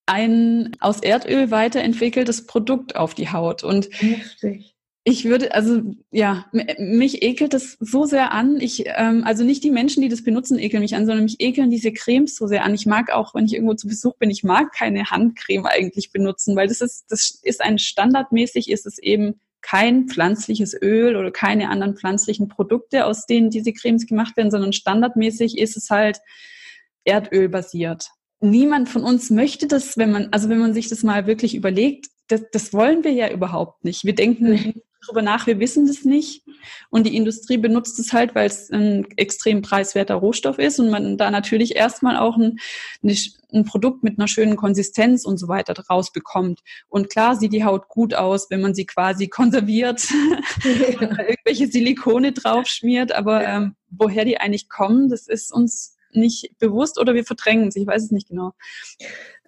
ein 0.05 0.75
aus 0.79 0.99
Erdöl 0.99 1.51
weiterentwickeltes 1.51 2.45
Produkt 2.45 2.95
auf 2.95 3.13
die 3.13 3.29
Haut. 3.29 3.63
Und 3.63 3.89
Heftig. 4.01 4.75
ich 5.03 5.25
würde, 5.25 5.53
also 5.53 5.81
ja, 6.11 6.45
mich 6.77 7.23
ekelt 7.23 7.53
das 7.53 7.77
so 7.79 8.05
sehr 8.05 8.31
an. 8.31 8.59
Ich, 8.59 8.83
ähm, 8.85 9.23
also 9.23 9.43
nicht 9.43 9.63
die 9.63 9.71
Menschen, 9.71 10.01
die 10.01 10.09
das 10.09 10.23
benutzen, 10.23 10.59
ekeln 10.59 10.83
mich 10.83 10.95
an, 10.95 11.05
sondern 11.05 11.23
mich 11.23 11.39
ekeln 11.39 11.69
diese 11.69 11.93
Cremes 11.93 12.35
so 12.35 12.47
sehr 12.47 12.65
an. 12.65 12.73
Ich 12.73 12.85
mag 12.85 13.11
auch, 13.11 13.33
wenn 13.33 13.45
ich 13.45 13.53
irgendwo 13.53 13.75
zu 13.75 13.87
Besuch 13.87 14.17
bin, 14.17 14.29
ich 14.29 14.43
mag 14.43 14.73
keine 14.73 15.05
Handcreme 15.09 15.65
eigentlich 15.65 16.11
benutzen, 16.11 16.55
weil 16.55 16.67
das 16.67 16.81
ist, 16.81 17.05
das 17.09 17.39
ist 17.41 17.61
ein 17.61 17.79
standardmäßig 17.79 18.69
ist 18.69 18.85
es 18.85 18.97
eben 18.99 19.39
kein 19.61 20.09
pflanzliches 20.09 20.75
Öl 20.79 21.15
oder 21.15 21.31
keine 21.31 21.69
anderen 21.69 21.95
pflanzlichen 21.95 22.49
Produkte, 22.49 23.05
aus 23.05 23.25
denen 23.25 23.49
diese 23.49 23.71
Cremes 23.71 24.05
gemacht 24.05 24.35
werden, 24.35 24.51
sondern 24.51 24.73
standardmäßig 24.73 25.57
ist 25.57 25.77
es 25.77 25.89
halt 25.89 26.19
Erdöl 27.05 27.49
basiert. 27.49 28.09
Niemand 28.39 28.89
von 28.89 29.03
uns 29.03 29.29
möchte 29.29 29.67
das, 29.67 29.97
wenn 29.97 30.11
man, 30.11 30.29
also 30.31 30.49
wenn 30.49 30.59
man 30.59 30.73
sich 30.73 30.89
das 30.89 31.03
mal 31.03 31.27
wirklich 31.27 31.55
überlegt, 31.55 32.07
das, 32.27 32.41
das 32.51 32.73
wollen 32.73 33.03
wir 33.03 33.11
ja 33.11 33.31
überhaupt 33.31 33.83
nicht. 33.85 34.03
Wir 34.03 34.15
denken, 34.15 34.81
darüber 35.05 35.21
nach, 35.21 35.47
wir 35.47 35.59
wissen 35.59 35.87
das 35.87 36.03
nicht. 36.03 36.43
Und 36.89 37.05
die 37.05 37.15
Industrie 37.15 37.57
benutzt 37.57 37.99
es 37.99 38.13
halt, 38.13 38.35
weil 38.35 38.47
es 38.47 38.69
ein 38.69 39.05
extrem 39.17 39.61
preiswerter 39.61 40.15
Rohstoff 40.15 40.59
ist 40.59 40.79
und 40.79 40.89
man 40.89 41.17
da 41.17 41.31
natürlich 41.31 41.75
erstmal 41.75 42.17
auch 42.17 42.37
ein, 42.37 42.57
ein 43.03 43.65
Produkt 43.65 44.03
mit 44.03 44.17
einer 44.17 44.27
schönen 44.27 44.55
Konsistenz 44.55 45.25
und 45.25 45.37
so 45.37 45.47
weiter 45.47 45.73
draus 45.73 46.11
bekommt. 46.11 46.61
Und 46.87 47.09
klar 47.09 47.35
sieht 47.35 47.53
die 47.53 47.65
Haut 47.65 47.87
gut 47.89 48.13
aus, 48.13 48.49
wenn 48.49 48.61
man 48.61 48.73
sie 48.73 48.85
quasi 48.85 49.27
konserviert 49.29 50.07
irgendwelche 50.63 51.67
Silikone 51.67 52.31
draufschmiert, 52.31 53.11
aber 53.11 53.45
ähm, 53.45 53.75
woher 53.89 54.25
die 54.25 54.37
eigentlich 54.37 54.69
kommen, 54.69 55.09
das 55.09 55.27
ist 55.27 55.53
uns 55.53 55.92
nicht 56.15 56.57
bewusst 56.59 56.99
oder 56.99 57.13
wir 57.13 57.23
verdrängen 57.23 57.67
es, 57.67 57.75
ich 57.75 57.87
weiß 57.87 58.03
es 58.03 58.11
nicht 58.11 58.29
genau. 58.29 58.53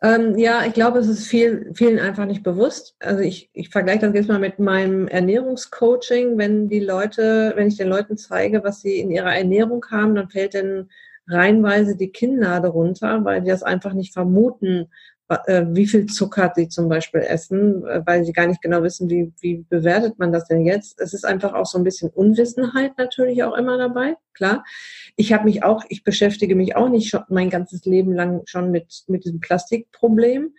Ähm, 0.02 0.38
ja, 0.38 0.66
ich 0.66 0.74
glaube, 0.74 1.00
es 1.00 1.08
ist 1.08 1.28
viel, 1.28 1.72
vielen 1.74 2.00
einfach 2.00 2.26
nicht 2.26 2.44
bewusst. 2.44 2.96
Also 3.00 3.22
ich, 3.22 3.50
ich 3.54 3.70
vergleiche 3.70 4.02
das 4.02 4.14
jetzt 4.14 4.30
mal 4.30 4.40
mit 4.40 4.60
meinem 4.60 5.08
Ernährungscoaching. 5.08 6.38
Wenn 6.38 6.68
die 6.68 6.82
Leute, 6.82 7.54
wenn 7.56 7.68
ich 7.68 7.78
den 7.78 7.88
Leuten 7.88 8.18
zeige, 8.18 8.64
was 8.64 8.82
sie 8.82 9.00
in 9.00 9.10
ihrer 9.10 9.36
Ernährung 9.36 9.86
haben, 9.90 10.16
dann 10.16 10.30
fällt 10.30 10.54
denn 10.54 10.90
reihenweise 11.28 11.96
die 11.96 12.12
Kinnlade 12.12 12.68
runter, 12.68 13.24
weil 13.24 13.42
die 13.42 13.50
das 13.50 13.64
einfach 13.64 13.94
nicht 13.94 14.14
vermuten, 14.14 14.88
wie 15.28 15.88
viel 15.88 16.06
Zucker 16.06 16.54
sie 16.56 16.68
zum 16.68 16.88
Beispiel 16.88 17.22
essen, 17.22 17.86
äh, 17.86 18.02
weil 18.06 18.24
sie 18.24 18.34
gar 18.34 18.46
nicht 18.46 18.62
genau 18.62 18.84
wissen, 18.84 19.10
wie, 19.10 19.34
wie 19.40 19.66
bewertet 19.70 20.20
man 20.20 20.32
das 20.32 20.48
denn 20.48 20.66
jetzt. 20.66 21.00
Es 21.02 21.14
ist 21.14 21.26
einfach 21.26 21.54
auch 21.54 21.66
so 21.66 21.80
ein 21.80 21.84
bisschen 21.84 22.10
Unwissenheit 22.10 22.98
natürlich 22.98 23.44
auch 23.44 23.56
immer 23.56 23.78
dabei, 23.78 24.16
klar. 24.34 24.64
Ich 25.16 25.34
habe 25.34 25.46
mich 25.46 25.64
auch, 25.64 25.84
ich 25.90 26.04
beschäftige 26.04 26.56
mich 26.56 26.76
auch 26.76 26.90
nicht 26.90 27.10
schon 27.10 27.24
mein 27.30 27.50
ganzes 27.50 27.86
Leben 27.86 28.14
lang 28.14 28.44
schon 28.46 28.70
mit, 28.70 29.04
mit 29.08 29.26
diesem 29.26 29.40
Plastikproblem. 29.40 30.54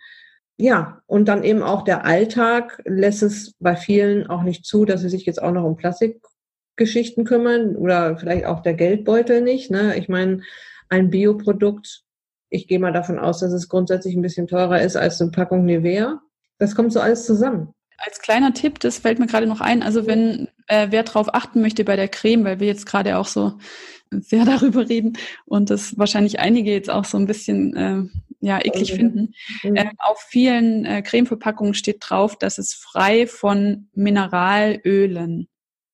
Ja, 0.57 1.01
und 1.05 1.27
dann 1.27 1.43
eben 1.43 1.61
auch 1.63 1.83
der 1.83 2.03
Alltag 2.03 2.81
lässt 2.83 3.23
es 3.23 3.53
bei 3.59 3.75
vielen 3.75 4.27
auch 4.27 4.43
nicht 4.43 4.65
zu, 4.65 4.85
dass 4.85 5.01
sie 5.01 5.09
sich 5.09 5.25
jetzt 5.25 5.41
auch 5.41 5.51
noch 5.51 5.63
um 5.63 5.77
Plastikgeschichten 5.77 7.25
kümmern 7.25 7.75
oder 7.75 8.17
vielleicht 8.17 8.45
auch 8.45 8.61
der 8.61 8.73
Geldbeutel 8.73 9.41
nicht. 9.41 9.71
Ne? 9.71 9.95
Ich 9.97 10.09
meine, 10.09 10.41
ein 10.89 11.09
Bioprodukt 11.09 12.06
ich 12.49 12.67
gehe 12.67 12.79
mal 12.79 12.93
davon 12.93 13.19
aus, 13.19 13.39
dass 13.39 13.51
es 13.51 13.69
grundsätzlich 13.69 14.15
ein 14.15 14.21
bisschen 14.21 14.47
teurer 14.47 14.81
ist 14.81 14.95
als 14.95 15.21
eine 15.21 15.31
Packung 15.31 15.65
Nivea. 15.65 16.21
Das 16.57 16.75
kommt 16.75 16.93
so 16.93 16.99
alles 16.99 17.25
zusammen. 17.25 17.73
Als 17.97 18.19
kleiner 18.19 18.53
Tipp, 18.53 18.79
das 18.79 18.99
fällt 18.99 19.19
mir 19.19 19.27
gerade 19.27 19.47
noch 19.47 19.59
ein, 19.59 19.81
also 19.81 20.05
wenn 20.05 20.49
äh, 20.67 20.87
wer 20.91 21.03
darauf 21.03 21.33
achten 21.33 21.61
möchte 21.61 21.83
bei 21.83 21.95
der 21.95 22.07
Creme, 22.07 22.43
weil 22.43 22.59
wir 22.59 22.67
jetzt 22.67 22.85
gerade 22.85 23.17
auch 23.17 23.25
so 23.25 23.57
sehr 24.11 24.45
darüber 24.45 24.87
reden 24.87 25.17
und 25.45 25.69
das 25.69 25.97
wahrscheinlich 25.97 26.39
einige 26.39 26.71
jetzt 26.71 26.89
auch 26.89 27.05
so 27.05 27.17
ein 27.17 27.25
bisschen 27.25 27.75
äh, 27.75 28.03
ja 28.39 28.59
eklig 28.59 28.91
okay. 28.91 28.97
finden. 28.97 29.33
Mhm. 29.63 29.75
Äh, 29.75 29.89
auf 29.97 30.19
vielen 30.19 30.85
äh, 30.85 31.01
Cremeverpackungen 31.01 31.73
steht 31.73 31.97
drauf, 31.99 32.37
dass 32.37 32.59
es 32.59 32.73
frei 32.73 33.27
von 33.27 33.89
Mineralölen 33.93 35.47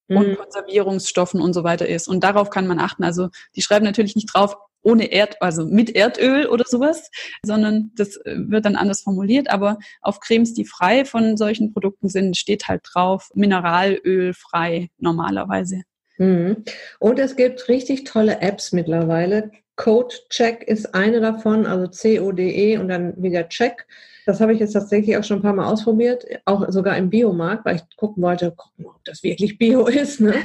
mhm. 0.07 0.17
und 0.17 0.35
Konservierungsstoffen 0.37 1.41
und 1.41 1.53
so 1.53 1.63
weiter 1.63 1.87
ist. 1.87 2.07
Und 2.07 2.23
darauf 2.23 2.49
kann 2.49 2.67
man 2.67 2.79
achten. 2.79 3.03
Also 3.03 3.29
die 3.55 3.61
schreiben 3.61 3.85
natürlich 3.85 4.15
nicht 4.15 4.33
drauf, 4.33 4.57
ohne 4.83 5.11
Erd, 5.11 5.41
also 5.41 5.65
mit 5.65 5.95
Erdöl 5.95 6.45
oder 6.47 6.65
sowas, 6.67 7.09
sondern 7.43 7.91
das 7.95 8.17
äh, 8.17 8.35
wird 8.37 8.65
dann 8.65 8.75
anders 8.75 9.01
formuliert. 9.01 9.49
Aber 9.49 9.79
auf 10.01 10.19
Cremes, 10.19 10.53
die 10.53 10.65
frei 10.65 11.05
von 11.05 11.37
solchen 11.37 11.73
Produkten 11.73 12.09
sind, 12.09 12.37
steht 12.37 12.67
halt 12.67 12.81
drauf 12.83 13.29
Mineralöl 13.33 14.33
frei 14.33 14.89
normalerweise. 14.97 15.83
Mhm. 16.17 16.63
Und 16.99 17.19
es 17.19 17.35
gibt 17.35 17.67
richtig 17.69 18.03
tolle 18.03 18.41
Apps 18.41 18.71
mittlerweile. 18.71 19.51
Code 19.75 20.15
Check 20.29 20.63
ist 20.63 20.93
eine 20.93 21.19
davon, 21.19 21.65
also 21.65 21.87
C-O-D-E 21.87 22.77
und 22.77 22.89
dann 22.89 23.13
wieder 23.21 23.49
Check. 23.49 23.87
Das 24.25 24.39
habe 24.39 24.53
ich 24.53 24.59
jetzt 24.59 24.73
tatsächlich 24.73 25.17
auch 25.17 25.23
schon 25.23 25.39
ein 25.39 25.43
paar 25.43 25.53
Mal 25.53 25.65
ausprobiert, 25.71 26.25
auch 26.45 26.69
sogar 26.69 26.97
im 26.97 27.09
Biomarkt, 27.09 27.65
weil 27.65 27.77
ich 27.77 27.97
gucken 27.97 28.23
wollte, 28.23 28.51
gucken, 28.51 28.85
ob 28.85 29.03
das 29.03 29.23
wirklich 29.23 29.57
Bio 29.57 29.87
ist. 29.87 30.19
Ne? 30.19 30.35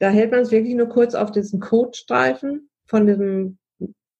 Da 0.00 0.10
hält 0.10 0.30
man 0.30 0.42
es 0.42 0.52
wirklich 0.52 0.76
nur 0.76 0.88
kurz 0.88 1.16
auf 1.16 1.32
diesen 1.32 1.58
Codestreifen 1.58 2.67
von 2.88 3.06
diesem 3.06 3.58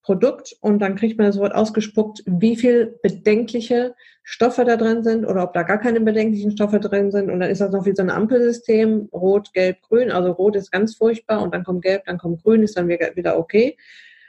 Produkt 0.03 0.57
und 0.63 0.79
dann 0.79 0.97
kriegt 0.97 1.19
man 1.19 1.31
sofort 1.33 1.55
ausgespuckt, 1.55 2.23
wie 2.25 2.57
viel 2.57 2.99
bedenkliche 3.03 3.95
Stoffe 4.23 4.65
da 4.65 4.79
drin 4.79 5.03
sind 5.03 5.27
oder 5.27 5.43
ob 5.43 5.53
da 5.53 5.65
gar 5.65 5.79
keine 5.79 6.01
bedenklichen 6.01 6.51
Stoffe 6.53 6.81
drin 6.81 7.11
sind. 7.11 7.31
Und 7.31 7.41
dann 7.41 7.51
ist 7.51 7.61
das 7.61 7.73
noch 7.73 7.85
wie 7.85 7.95
so 7.95 8.03
ein 8.03 8.11
Ampelsystem, 8.11 9.11
rot, 9.13 9.53
gelb, 9.53 9.83
grün. 9.83 10.11
Also 10.11 10.33
rot 10.33 10.57
ist 10.57 10.71
ganz 10.71 10.95
furchtbar 10.95 11.43
und 11.43 11.55
dann 11.55 11.63
kommt 11.63 11.83
gelb, 11.83 12.05
dann 12.07 12.17
kommt 12.17 12.43
grün, 12.43 12.63
ist 12.63 12.79
dann 12.79 12.89
wieder 12.89 13.39
okay. 13.39 13.77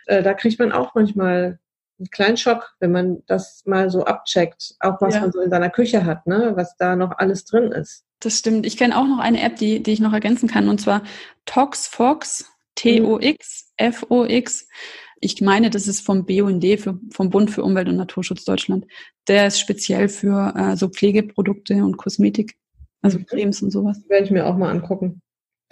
Äh, 0.08 0.22
da 0.22 0.34
kriegt 0.34 0.60
man 0.60 0.74
auch 0.74 0.96
manchmal 0.96 1.60
einen 1.98 2.10
kleinen 2.10 2.38
Schock, 2.38 2.76
wenn 2.80 2.92
man 2.92 3.24
das 3.28 3.64
mal 3.66 3.90
so 3.90 4.04
abcheckt, 4.04 4.76
auch 4.82 5.00
was 5.00 5.16
ja. 5.16 5.22
man 5.22 5.32
so 5.32 5.40
in 5.40 5.50
seiner 5.50 5.70
Küche 5.70 6.06
hat, 6.06 6.28
ne? 6.28 6.52
was 6.56 6.76
da 6.78 6.96
noch 6.96 7.18
alles 7.18 7.46
drin 7.46 7.72
ist. 7.72 8.06
Das 8.20 8.38
stimmt. 8.38 8.66
Ich 8.66 8.76
kenne 8.76 8.98
auch 8.98 9.08
noch 9.08 9.20
eine 9.20 9.42
App, 9.42 9.56
die, 9.56 9.82
die 9.82 9.94
ich 9.94 10.02
noch 10.02 10.12
ergänzen 10.12 10.50
kann, 10.50 10.68
und 10.68 10.82
zwar 10.82 11.04
ToxFox 11.46 12.52
T-O-X, 12.80 13.74
F-O-X. 13.76 14.68
Ich 15.20 15.42
meine, 15.42 15.70
das 15.70 15.88
ist 15.88 16.06
vom 16.06 16.26
BUND, 16.26 16.80
für, 16.80 16.98
vom 17.12 17.30
Bund 17.30 17.52
für 17.52 17.64
Umwelt 17.64 17.90
und 17.90 17.98
Naturschutz 17.98 18.46
Deutschland. 18.46 18.86
Der 19.28 19.48
ist 19.48 19.60
speziell 19.60 20.08
für 20.08 20.54
äh, 20.56 20.78
so 20.78 20.88
Pflegeprodukte 20.88 21.76
und 21.84 21.98
Kosmetik, 21.98 22.56
also 23.02 23.20
mhm. 23.20 23.26
Cremes 23.26 23.62
und 23.62 23.72
sowas. 23.72 24.02
Werde 24.08 24.26
ich 24.26 24.32
mir 24.32 24.46
auch 24.46 24.56
mal 24.56 24.72
angucken. 24.72 25.22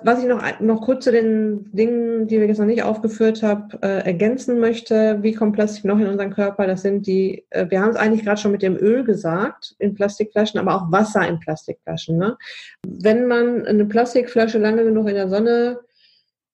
Was 0.03 0.21
ich 0.21 0.27
noch, 0.27 0.43
noch 0.59 0.81
kurz 0.81 1.05
zu 1.05 1.11
den 1.11 1.71
Dingen, 1.71 2.27
die 2.27 2.39
wir 2.39 2.45
jetzt 2.45 2.59
noch 2.59 2.67
nicht 2.67 2.83
aufgeführt 2.83 3.41
haben, 3.41 3.69
äh, 3.81 4.05
ergänzen 4.05 4.59
möchte, 4.59 5.23
wie 5.23 5.33
kommt 5.33 5.53
Plastik 5.53 5.85
noch 5.85 5.97
in 5.97 6.05
unseren 6.05 6.29
Körper? 6.29 6.67
Das 6.67 6.83
sind 6.83 7.07
die, 7.07 7.45
äh, 7.49 7.67
wir 7.69 7.81
haben 7.81 7.89
es 7.89 7.95
eigentlich 7.95 8.23
gerade 8.23 8.39
schon 8.39 8.51
mit 8.51 8.61
dem 8.61 8.75
Öl 8.75 9.05
gesagt, 9.05 9.75
in 9.79 9.95
Plastikflaschen, 9.95 10.59
aber 10.59 10.75
auch 10.75 10.91
Wasser 10.91 11.27
in 11.27 11.39
Plastikflaschen. 11.39 12.17
Ne? 12.17 12.37
Wenn 12.85 13.27
man 13.27 13.65
eine 13.65 13.85
Plastikflasche 13.85 14.59
lange 14.59 14.83
genug 14.83 15.07
in 15.07 15.15
der 15.15 15.29
Sonne 15.29 15.79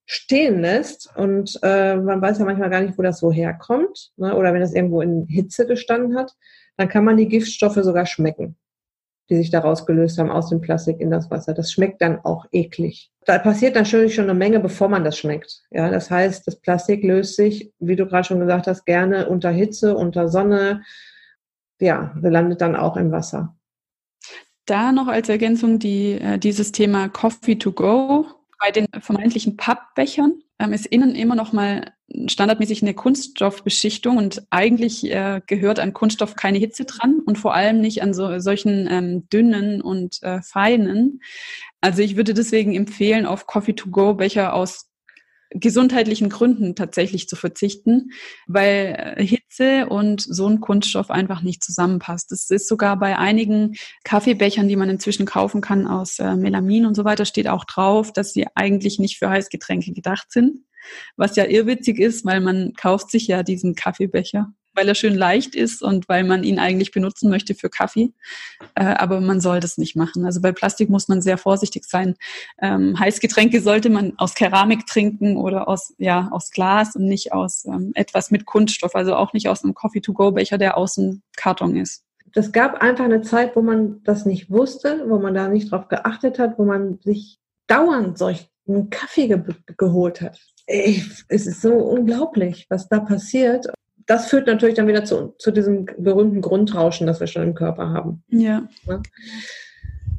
stehen 0.05 0.61
lässt 0.61 1.09
und 1.15 1.57
äh, 1.63 1.95
man 1.95 2.21
weiß 2.21 2.39
ja 2.39 2.45
manchmal 2.45 2.69
gar 2.69 2.81
nicht, 2.81 2.97
wo 2.97 3.01
das 3.01 3.19
so 3.19 3.31
herkommt, 3.31 4.11
ne? 4.17 4.35
oder 4.35 4.53
wenn 4.53 4.61
das 4.61 4.73
irgendwo 4.73 5.01
in 5.01 5.25
Hitze 5.27 5.65
gestanden 5.65 6.17
hat, 6.17 6.35
dann 6.77 6.89
kann 6.89 7.05
man 7.05 7.17
die 7.17 7.27
Giftstoffe 7.27 7.75
sogar 7.81 8.05
schmecken, 8.05 8.57
die 9.29 9.37
sich 9.37 9.49
daraus 9.49 9.85
gelöst 9.85 10.17
haben 10.17 10.29
aus 10.29 10.49
dem 10.49 10.59
Plastik 10.59 10.99
in 10.99 11.09
das 11.09 11.31
Wasser. 11.31 11.53
Das 11.53 11.71
schmeckt 11.71 12.01
dann 12.01 12.19
auch 12.19 12.45
eklig. 12.51 13.11
Da 13.25 13.39
passiert 13.39 13.75
natürlich 13.75 14.15
schon 14.15 14.25
eine 14.25 14.33
Menge, 14.33 14.59
bevor 14.59 14.89
man 14.89 15.05
das 15.05 15.17
schmeckt. 15.17 15.63
Ja, 15.71 15.89
das 15.89 16.11
heißt, 16.11 16.45
das 16.47 16.59
Plastik 16.59 17.03
löst 17.03 17.35
sich, 17.35 17.71
wie 17.79 17.95
du 17.95 18.05
gerade 18.05 18.25
schon 18.25 18.39
gesagt 18.39 18.67
hast, 18.67 18.85
gerne 18.85 19.29
unter 19.29 19.51
Hitze, 19.51 19.95
unter 19.95 20.27
Sonne. 20.27 20.83
Ja, 21.79 22.13
landet 22.21 22.59
dann 22.61 22.75
auch 22.75 22.97
im 22.97 23.11
Wasser. 23.11 23.55
Da 24.65 24.91
noch 24.91 25.07
als 25.07 25.29
Ergänzung 25.29 25.79
die, 25.79 26.13
äh, 26.13 26.37
dieses 26.37 26.71
Thema 26.71 27.09
Coffee 27.09 27.55
to 27.55 27.71
go 27.71 28.25
bei 28.63 28.71
den 28.71 28.87
vermeintlichen 29.01 29.57
Pappbechern 29.57 30.41
ähm, 30.57 30.71
ist 30.71 30.85
innen 30.85 31.15
immer 31.15 31.35
noch 31.35 31.51
mal 31.51 31.91
standardmäßig 32.27 32.81
eine 32.81 32.93
Kunststoffbeschichtung 32.93 34.15
und 34.15 34.43
eigentlich 34.51 35.03
äh, 35.11 35.41
gehört 35.45 35.79
an 35.79 35.91
Kunststoff 35.91 36.35
keine 36.35 36.59
Hitze 36.59 36.85
dran 36.85 37.19
und 37.25 37.37
vor 37.37 37.53
allem 37.53 37.81
nicht 37.81 38.01
an 38.01 38.13
so, 38.13 38.39
solchen 38.39 38.87
ähm, 38.89 39.27
dünnen 39.27 39.81
und 39.81 40.23
äh, 40.23 40.41
feinen. 40.41 41.19
Also 41.81 42.01
ich 42.01 42.15
würde 42.15 42.33
deswegen 42.33 42.73
empfehlen, 42.73 43.25
auf 43.25 43.47
Coffee-to-go-Becher 43.47 44.53
aus 44.53 44.89
gesundheitlichen 45.53 46.29
Gründen 46.29 46.75
tatsächlich 46.75 47.27
zu 47.27 47.35
verzichten, 47.35 48.11
weil 48.47 49.15
äh, 49.17 49.25
Hitze 49.25 49.87
und 49.87 50.21
so 50.21 50.47
ein 50.47 50.59
Kunststoff 50.59 51.09
einfach 51.09 51.41
nicht 51.41 51.63
zusammenpasst. 51.63 52.31
Das 52.31 52.49
ist 52.49 52.67
sogar 52.67 52.97
bei 52.97 53.17
einigen 53.17 53.75
Kaffeebechern, 54.03 54.67
die 54.67 54.75
man 54.75 54.89
inzwischen 54.89 55.25
kaufen 55.25 55.61
kann 55.61 55.87
aus 55.87 56.19
äh, 56.19 56.35
Melamin 56.35 56.85
und 56.85 56.95
so 56.95 57.05
weiter, 57.05 57.25
steht 57.25 57.47
auch 57.47 57.65
drauf, 57.65 58.11
dass 58.13 58.33
sie 58.33 58.47
eigentlich 58.55 58.99
nicht 58.99 59.17
für 59.17 59.29
Heißgetränke 59.29 59.93
gedacht 59.93 60.31
sind. 60.31 60.65
Was 61.15 61.35
ja 61.35 61.45
irrwitzig 61.45 61.99
ist, 61.99 62.25
weil 62.25 62.41
man 62.41 62.73
kauft 62.73 63.09
sich 63.09 63.27
ja 63.27 63.43
diesen 63.43 63.75
Kaffeebecher 63.75 64.53
weil 64.75 64.87
er 64.87 64.95
schön 64.95 65.15
leicht 65.15 65.55
ist 65.55 65.81
und 65.81 66.09
weil 66.09 66.23
man 66.23 66.43
ihn 66.43 66.59
eigentlich 66.59 66.91
benutzen 66.91 67.29
möchte 67.29 67.55
für 67.55 67.69
Kaffee. 67.69 68.11
Äh, 68.75 68.83
aber 68.83 69.21
man 69.21 69.41
soll 69.41 69.59
das 69.59 69.77
nicht 69.77 69.95
machen. 69.95 70.25
Also 70.25 70.41
bei 70.41 70.51
Plastik 70.51 70.89
muss 70.89 71.07
man 71.07 71.21
sehr 71.21 71.37
vorsichtig 71.37 71.85
sein. 71.85 72.15
Ähm, 72.61 72.97
Heißgetränke 72.99 73.61
sollte 73.61 73.89
man 73.89 74.13
aus 74.17 74.33
Keramik 74.33 74.85
trinken 74.85 75.37
oder 75.37 75.67
aus, 75.67 75.93
ja, 75.97 76.29
aus 76.31 76.51
Glas 76.51 76.95
und 76.95 77.05
nicht 77.05 77.33
aus 77.33 77.65
ähm, 77.65 77.91
etwas 77.95 78.31
mit 78.31 78.45
Kunststoff. 78.45 78.95
Also 78.95 79.15
auch 79.15 79.33
nicht 79.33 79.49
aus 79.49 79.63
einem 79.63 79.73
Coffee-to-go-Becher, 79.73 80.57
der 80.57 80.77
außen 80.77 81.23
Karton 81.35 81.75
ist. 81.75 82.03
Das 82.33 82.51
gab 82.51 82.81
einfach 82.81 83.05
eine 83.05 83.21
Zeit, 83.21 83.55
wo 83.55 83.61
man 83.61 84.01
das 84.03 84.25
nicht 84.25 84.49
wusste, 84.49 85.05
wo 85.07 85.19
man 85.19 85.35
da 85.35 85.47
nicht 85.47 85.71
drauf 85.71 85.87
geachtet 85.87 86.39
hat, 86.39 86.57
wo 86.57 86.65
man 86.65 86.99
sich 87.03 87.37
dauernd 87.67 88.17
solch 88.17 88.49
einen 88.67 88.89
Kaffee 88.89 89.27
ge 89.27 89.43
geholt 89.77 90.21
hat. 90.21 90.39
Ey, 90.65 91.03
es 91.27 91.47
ist 91.47 91.61
so 91.61 91.73
unglaublich, 91.73 92.65
was 92.69 92.87
da 92.87 92.99
passiert 92.99 93.67
das 94.05 94.27
führt 94.27 94.47
natürlich 94.47 94.75
dann 94.75 94.87
wieder 94.87 95.05
zu, 95.05 95.35
zu 95.37 95.51
diesem 95.51 95.85
berühmten 95.97 96.41
Grundrauschen, 96.41 97.07
das 97.07 97.19
wir 97.19 97.27
schon 97.27 97.43
im 97.43 97.55
Körper 97.55 97.89
haben. 97.89 98.23
Ja. 98.29 98.67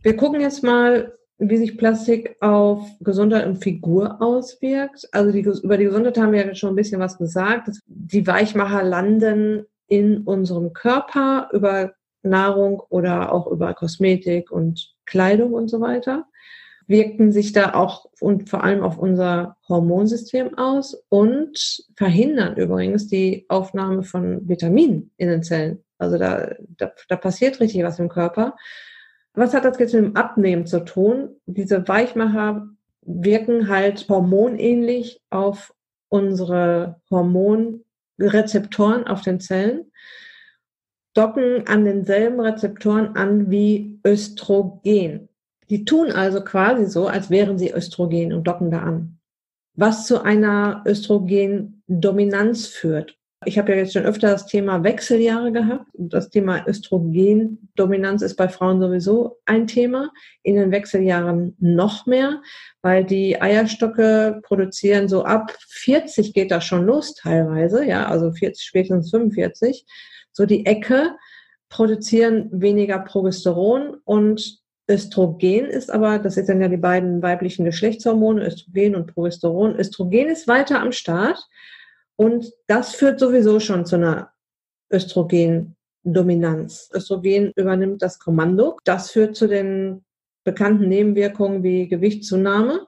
Wir 0.03 0.17
gucken 0.17 0.41
jetzt 0.41 0.63
mal, 0.63 1.13
wie 1.39 1.57
sich 1.57 1.77
Plastik 1.77 2.37
auf 2.41 2.89
Gesundheit 3.01 3.47
und 3.47 3.63
Figur 3.63 4.21
auswirkt. 4.23 5.09
Also 5.13 5.33
die, 5.33 5.41
über 5.41 5.77
die 5.77 5.85
Gesundheit 5.85 6.19
haben 6.19 6.33
wir 6.33 6.47
ja 6.47 6.55
schon 6.55 6.71
ein 6.71 6.77
bisschen 6.77 7.01
was 7.01 7.19
gesagt. 7.19 7.71
Die 7.87 8.27
Weichmacher 8.27 8.83
landen 8.83 9.67
in 9.89 10.19
unserem 10.19 10.73
Körper 10.73 11.49
über 11.53 11.93
Nahrung 12.23 12.81
oder 12.89 13.33
auch 13.33 13.47
über 13.47 13.75
Kosmetik 13.75 14.51
und 14.51 14.95
Kleidung 15.05 15.53
und 15.53 15.69
so 15.69 15.81
weiter. 15.81 16.27
Wirken 16.87 17.33
sich 17.33 17.53
da 17.53 17.75
auch 17.75 18.07
und 18.21 18.49
vor 18.49 18.63
allem 18.65 18.83
auf 18.83 18.99
unser 18.99 19.57
Hormonsystem 19.69 20.59
aus 20.59 20.95
und 21.09 21.87
verhindern 21.97 22.57
übrigens 22.57 23.07
die 23.07 23.47
Aufnahme 23.49 24.03
von 24.03 24.49
Vitaminen 24.49 25.11
in 25.17 25.29
den 25.29 25.43
Zellen. 25.43 25.83
Also 25.99 26.19
da, 26.19 26.55
da, 26.77 26.93
da 27.09 27.17
passiert 27.17 27.61
richtig 27.61 27.83
was 27.83 27.99
im 27.99 28.09
Körper. 28.09 28.57
Was 29.35 29.55
hat 29.55 29.65
das 29.65 29.79
jetzt 29.79 29.95
mit 29.95 30.05
dem 30.05 30.17
Abnehmen 30.17 30.67
zu 30.67 30.85
tun? 30.85 31.37
Diese 31.47 31.87
Weichmacher 31.89 32.69
wirken 33.03 33.69
halt 33.69 34.09
hormonähnlich 34.09 35.21
auf 35.31 35.75
unsere 36.09 37.01
Hormonrezeptoren 37.11 39.07
auf 39.07 39.23
den 39.23 39.41
Zellen, 39.41 39.91
docken 41.15 41.67
an 41.67 41.85
denselben 41.85 42.41
Rezeptoren 42.41 43.17
an 43.17 43.51
wie 43.51 44.01
Östrogen. 44.07 45.29
Die 45.71 45.85
tun 45.85 46.13
also 46.13 46.43
quasi 46.43 46.87
so, 46.87 47.07
als 47.07 47.31
wären 47.31 47.59
sie 47.59 47.71
Östrogen 47.71 48.33
und 48.33 48.47
docken 48.47 48.71
da 48.71 48.81
an. 48.81 49.19
Was 49.77 50.07
zu 50.07 50.23
einer 50.23 50.85
Östrogendominanz 50.87 52.67
führt. 52.67 53.17
Ich 53.47 53.59
habe 53.59 53.73
ja 53.73 53.79
jetzt 53.79 53.93
schon 53.93 54.05
öfter 54.05 54.31
das 54.31 54.47
Thema 54.47 54.85
Wechseljahre 54.85 55.53
gehabt. 55.53 55.87
Das 55.95 56.31
Thema 56.31 56.67
Östrogendominanz 56.67 58.23
ist 58.23 58.37
bei 58.37 58.49
Frauen 58.49 58.81
sowieso 58.81 59.39
ein 59.45 59.67
Thema. 59.67 60.11
In 60.43 60.57
den 60.57 60.71
Wechseljahren 60.71 61.57
noch 61.59 62.07
mehr, 62.07 62.41
weil 62.81 63.05
die 63.05 63.41
Eierstocke 63.41 64.41
produzieren 64.45 65.09
so 65.09 65.25
ab 65.25 65.55
40 65.69 66.33
geht 66.33 66.51
das 66.51 66.65
schon 66.65 66.87
los 66.87 67.15
teilweise, 67.15 67.85
ja, 67.85 68.07
also 68.07 68.33
40, 68.33 68.65
spätestens 68.65 69.11
45. 69.11 69.85
So 70.33 70.47
die 70.47 70.65
Ecke 70.65 71.17
produzieren 71.69 72.49
weniger 72.53 73.01
Progesteron 73.01 73.97
und 74.05 74.64
Östrogen 74.89 75.67
ist 75.67 75.91
aber, 75.91 76.19
das 76.19 76.35
sind 76.35 76.61
ja 76.61 76.69
die 76.69 76.77
beiden 76.77 77.23
weiblichen 77.23 77.65
Geschlechtshormone, 77.65 78.47
Östrogen 78.47 78.95
und 78.97 79.13
Progesteron. 79.15 79.77
Östrogen 79.77 80.29
ist 80.29 80.47
weiter 80.47 80.81
am 80.81 80.93
Start 80.93 81.39
und 82.17 82.53
das 82.67 82.95
führt 82.95 83.19
sowieso 83.19 83.61
schon 83.61 83.87
zu 83.87 83.97
einer 83.97 84.33
Östrogendominanz. 84.93 86.91
Östrogen 86.93 87.53
übernimmt 87.57 88.03
das 88.03 88.19
Kommando. 88.19 88.79
Das 88.85 89.11
führt 89.11 89.37
zu 89.37 89.49
den 89.49 90.05
bekannten 90.45 90.89
Nebenwirkungen 90.89 91.63
wie 91.63 91.89
Gewichtszunahme, 91.89 92.87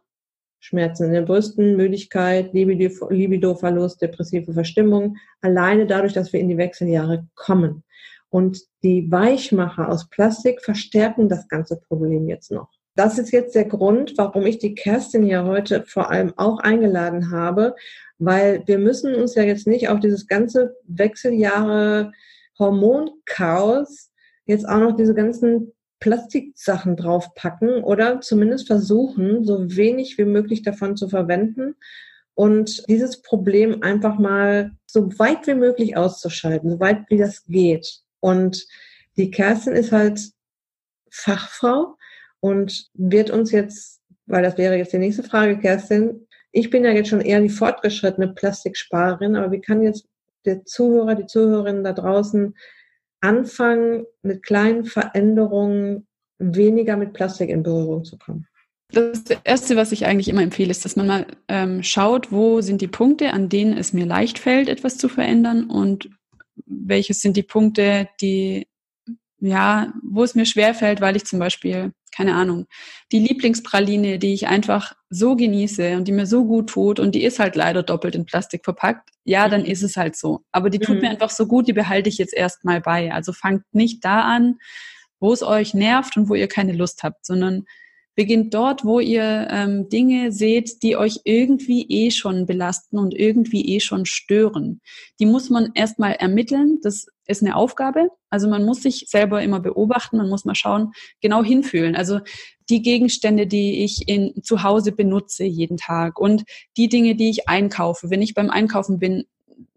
Schmerzen 0.60 1.04
in 1.04 1.12
den 1.12 1.24
Brüsten, 1.24 1.76
Müdigkeit, 1.76 2.52
Libidoverlust, 2.52 4.02
depressive 4.02 4.52
Verstimmung, 4.52 5.16
alleine 5.40 5.86
dadurch, 5.86 6.12
dass 6.12 6.32
wir 6.32 6.40
in 6.40 6.48
die 6.48 6.58
Wechseljahre 6.58 7.26
kommen. 7.34 7.82
Und 8.28 8.60
die 8.82 9.10
Weichmacher 9.10 9.88
aus 9.88 10.08
Plastik 10.08 10.62
verstärken 10.62 11.28
das 11.28 11.48
ganze 11.48 11.76
Problem 11.76 12.28
jetzt 12.28 12.50
noch. 12.50 12.68
Das 12.96 13.18
ist 13.18 13.30
jetzt 13.30 13.54
der 13.54 13.66
Grund, 13.66 14.14
warum 14.16 14.46
ich 14.46 14.58
die 14.58 14.74
Kerstin 14.74 15.22
hier 15.22 15.44
heute 15.44 15.84
vor 15.86 16.10
allem 16.10 16.32
auch 16.36 16.60
eingeladen 16.60 17.30
habe, 17.30 17.74
weil 18.18 18.62
wir 18.66 18.78
müssen 18.78 19.14
uns 19.14 19.34
ja 19.34 19.42
jetzt 19.42 19.66
nicht 19.66 19.90
auf 19.90 20.00
dieses 20.00 20.26
ganze 20.26 20.74
Wechseljahre 20.84 22.12
Hormonchaos 22.58 24.10
jetzt 24.46 24.66
auch 24.66 24.78
noch 24.78 24.96
diese 24.96 25.14
ganzen 25.14 25.72
Plastiksachen 26.00 26.96
draufpacken 26.96 27.84
oder 27.84 28.20
zumindest 28.20 28.66
versuchen, 28.66 29.44
so 29.44 29.76
wenig 29.76 30.16
wie 30.18 30.24
möglich 30.24 30.62
davon 30.62 30.96
zu 30.96 31.08
verwenden 31.08 31.74
und 32.34 32.88
dieses 32.88 33.22
Problem 33.22 33.82
einfach 33.82 34.18
mal 34.18 34.72
so 34.86 35.06
weit 35.18 35.46
wie 35.46 35.54
möglich 35.54 35.96
auszuschalten, 35.96 36.70
so 36.70 36.80
weit 36.80 37.04
wie 37.08 37.16
das 37.18 37.44
geht. 37.44 38.02
Und 38.20 38.66
die 39.16 39.30
Kerstin 39.30 39.74
ist 39.74 39.92
halt 39.92 40.20
Fachfrau 41.10 41.96
und 42.40 42.90
wird 42.94 43.30
uns 43.30 43.50
jetzt, 43.50 44.00
weil 44.26 44.42
das 44.42 44.58
wäre 44.58 44.76
jetzt 44.76 44.92
die 44.92 44.98
nächste 44.98 45.22
Frage, 45.22 45.58
Kerstin, 45.58 46.26
ich 46.52 46.70
bin 46.70 46.84
ja 46.84 46.90
jetzt 46.90 47.08
schon 47.08 47.20
eher 47.20 47.40
die 47.40 47.48
fortgeschrittene 47.48 48.28
Plastiksparerin, 48.28 49.36
aber 49.36 49.52
wie 49.52 49.60
kann 49.60 49.82
jetzt 49.82 50.06
der 50.44 50.64
Zuhörer, 50.64 51.14
die 51.14 51.26
Zuhörerinnen 51.26 51.84
da 51.84 51.92
draußen 51.92 52.54
anfangen, 53.20 54.06
mit 54.22 54.42
kleinen 54.42 54.84
Veränderungen 54.84 56.06
weniger 56.38 56.96
mit 56.96 57.12
Plastik 57.12 57.50
in 57.50 57.62
Berührung 57.62 58.04
zu 58.04 58.18
kommen? 58.18 58.46
Das 58.92 59.24
Erste, 59.42 59.76
was 59.76 59.90
ich 59.90 60.06
eigentlich 60.06 60.28
immer 60.28 60.42
empfehle, 60.42 60.70
ist, 60.70 60.84
dass 60.84 60.96
man 60.96 61.06
mal 61.06 61.26
ähm, 61.48 61.82
schaut, 61.82 62.30
wo 62.30 62.60
sind 62.60 62.80
die 62.80 62.86
Punkte, 62.86 63.32
an 63.32 63.48
denen 63.48 63.76
es 63.76 63.92
mir 63.92 64.06
leicht 64.06 64.38
fällt, 64.38 64.68
etwas 64.68 64.96
zu 64.96 65.08
verändern 65.08 65.68
und 65.68 66.08
welches 66.66 67.20
sind 67.20 67.36
die 67.36 67.42
Punkte, 67.42 68.08
die, 68.20 68.66
ja, 69.38 69.92
wo 70.02 70.22
es 70.22 70.34
mir 70.34 70.46
schwerfällt, 70.46 71.00
weil 71.00 71.16
ich 71.16 71.24
zum 71.24 71.38
Beispiel 71.38 71.92
keine 72.16 72.34
Ahnung, 72.34 72.66
die 73.12 73.18
Lieblingspraline, 73.18 74.18
die 74.18 74.32
ich 74.32 74.46
einfach 74.46 74.94
so 75.10 75.36
genieße 75.36 75.96
und 75.96 76.08
die 76.08 76.12
mir 76.12 76.24
so 76.24 76.46
gut 76.46 76.70
tut 76.70 76.98
und 76.98 77.14
die 77.14 77.22
ist 77.22 77.38
halt 77.38 77.56
leider 77.56 77.82
doppelt 77.82 78.14
in 78.14 78.24
Plastik 78.24 78.64
verpackt, 78.64 79.10
ja, 79.24 79.50
dann 79.50 79.62
mhm. 79.62 79.66
ist 79.66 79.82
es 79.82 79.96
halt 79.96 80.16
so. 80.16 80.40
Aber 80.50 80.70
die 80.70 80.78
tut 80.78 80.96
mhm. 80.96 81.02
mir 81.02 81.10
einfach 81.10 81.28
so 81.28 81.46
gut, 81.46 81.68
die 81.68 81.74
behalte 81.74 82.08
ich 82.08 82.16
jetzt 82.16 82.32
erstmal 82.32 82.80
bei. 82.80 83.12
Also 83.12 83.34
fangt 83.34 83.64
nicht 83.72 84.02
da 84.02 84.22
an, 84.22 84.58
wo 85.20 85.30
es 85.30 85.42
euch 85.42 85.74
nervt 85.74 86.16
und 86.16 86.30
wo 86.30 86.34
ihr 86.34 86.48
keine 86.48 86.72
Lust 86.72 87.02
habt, 87.02 87.26
sondern 87.26 87.66
beginnt 88.16 88.54
dort, 88.54 88.84
wo 88.84 88.98
ihr 88.98 89.46
ähm, 89.50 89.88
Dinge 89.90 90.32
seht, 90.32 90.82
die 90.82 90.96
euch 90.96 91.20
irgendwie 91.24 91.86
eh 91.88 92.10
schon 92.10 92.46
belasten 92.46 92.98
und 92.98 93.14
irgendwie 93.14 93.76
eh 93.76 93.80
schon 93.80 94.06
stören. 94.06 94.80
Die 95.20 95.26
muss 95.26 95.50
man 95.50 95.70
erstmal 95.74 96.12
ermitteln. 96.14 96.80
Das 96.82 97.06
ist 97.26 97.42
eine 97.42 97.54
Aufgabe. 97.54 98.08
Also 98.30 98.48
man 98.48 98.64
muss 98.64 98.82
sich 98.82 99.04
selber 99.08 99.42
immer 99.42 99.60
beobachten, 99.60 100.16
man 100.16 100.30
muss 100.30 100.46
mal 100.46 100.54
schauen, 100.54 100.92
genau 101.20 101.44
hinfühlen. 101.44 101.94
Also 101.94 102.20
die 102.70 102.82
Gegenstände, 102.82 103.46
die 103.46 103.84
ich 103.84 104.08
in, 104.08 104.42
zu 104.42 104.62
Hause 104.62 104.92
benutze 104.92 105.44
jeden 105.44 105.76
Tag 105.76 106.18
und 106.18 106.44
die 106.76 106.88
Dinge, 106.88 107.16
die 107.16 107.28
ich 107.28 107.48
einkaufe, 107.48 108.10
wenn 108.10 108.22
ich 108.22 108.34
beim 108.34 108.50
Einkaufen 108.50 108.98
bin 108.98 109.24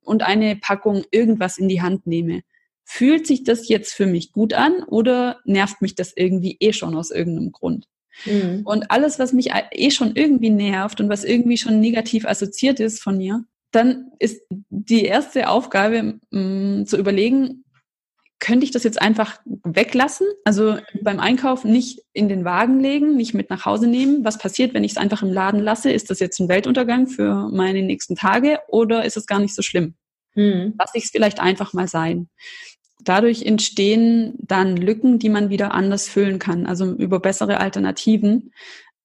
und 0.02 0.24
eine 0.24 0.56
Packung 0.56 1.04
irgendwas 1.12 1.58
in 1.58 1.68
die 1.68 1.82
Hand 1.82 2.08
nehme. 2.08 2.42
Fühlt 2.86 3.28
sich 3.28 3.44
das 3.44 3.68
jetzt 3.68 3.94
für 3.94 4.08
mich 4.08 4.32
gut 4.32 4.54
an 4.54 4.82
oder 4.84 5.40
nervt 5.44 5.82
mich 5.82 5.94
das 5.94 6.14
irgendwie 6.16 6.58
eh 6.60 6.74
schon 6.74 6.96
aus 6.96 7.12
irgendeinem 7.12 7.52
Grund? 7.52 7.86
Mhm. 8.26 8.62
Und 8.66 8.92
alles, 8.92 9.20
was 9.20 9.34
mich 9.34 9.52
eh 9.72 9.92
schon 9.92 10.16
irgendwie 10.16 10.50
nervt 10.50 11.00
und 11.02 11.10
was 11.10 11.24
irgendwie 11.24 11.58
schon 11.58 11.80
negativ 11.80 12.26
assoziiert 12.26 12.80
ist 12.80 13.02
von 13.02 13.18
mir, 13.18 13.46
dann 13.72 14.12
ist 14.20 14.42
die 14.70 15.06
erste 15.06 15.50
Aufgabe 15.50 16.20
mh, 16.32 16.40
mm, 16.40 16.86
zu 16.86 16.98
überlegen, 16.98 17.64
könnte 18.40 18.64
ich 18.64 18.72
das 18.72 18.84
jetzt 18.84 19.02
einfach 19.02 19.40
weglassen? 19.46 20.26
Also 20.46 20.78
beim 21.02 21.20
Einkaufen 21.20 21.72
nicht 21.72 22.02
in 22.14 22.30
den 22.30 22.46
Wagen 22.46 22.80
legen, 22.80 23.18
nicht 23.18 23.34
mit 23.34 23.50
nach 23.50 23.66
Hause 23.66 23.88
nehmen. 23.88 24.24
Was 24.24 24.38
passiert, 24.38 24.74
wenn 24.74 24.86
ich 24.86 24.94
es 24.94 24.98
einfach 24.98 25.22
im 25.22 25.34
Laden 25.34 25.60
lasse? 25.60 25.92
Ist 25.92 26.10
das 26.10 26.20
jetzt 26.20 26.40
ein 26.40 26.48
Weltuntergang 26.48 27.08
für 27.08 27.50
meine 27.52 27.82
nächsten 27.82 28.16
Tage 28.16 28.60
oder 28.70 29.04
ist 29.04 29.18
es 29.18 29.28
gar 29.28 29.40
nicht 29.40 29.54
so 29.54 29.62
schlimm? 29.62 29.96
Hm. 30.36 30.74
Lass 30.80 30.92
ich 30.94 31.04
es 31.04 31.12
vielleicht 31.12 31.42
einfach 31.42 31.74
mal 31.74 31.88
sein. 31.88 32.30
Dadurch 33.02 33.44
entstehen 33.44 34.34
dann 34.40 34.76
Lücken, 34.78 35.20
die 35.20 35.30
man 35.30 35.50
wieder 35.50 35.74
anders 35.74 36.10
füllen 36.10 36.38
kann, 36.38 36.66
also 36.66 36.94
über 36.94 37.20
bessere 37.20 37.60
Alternativen 37.60 38.52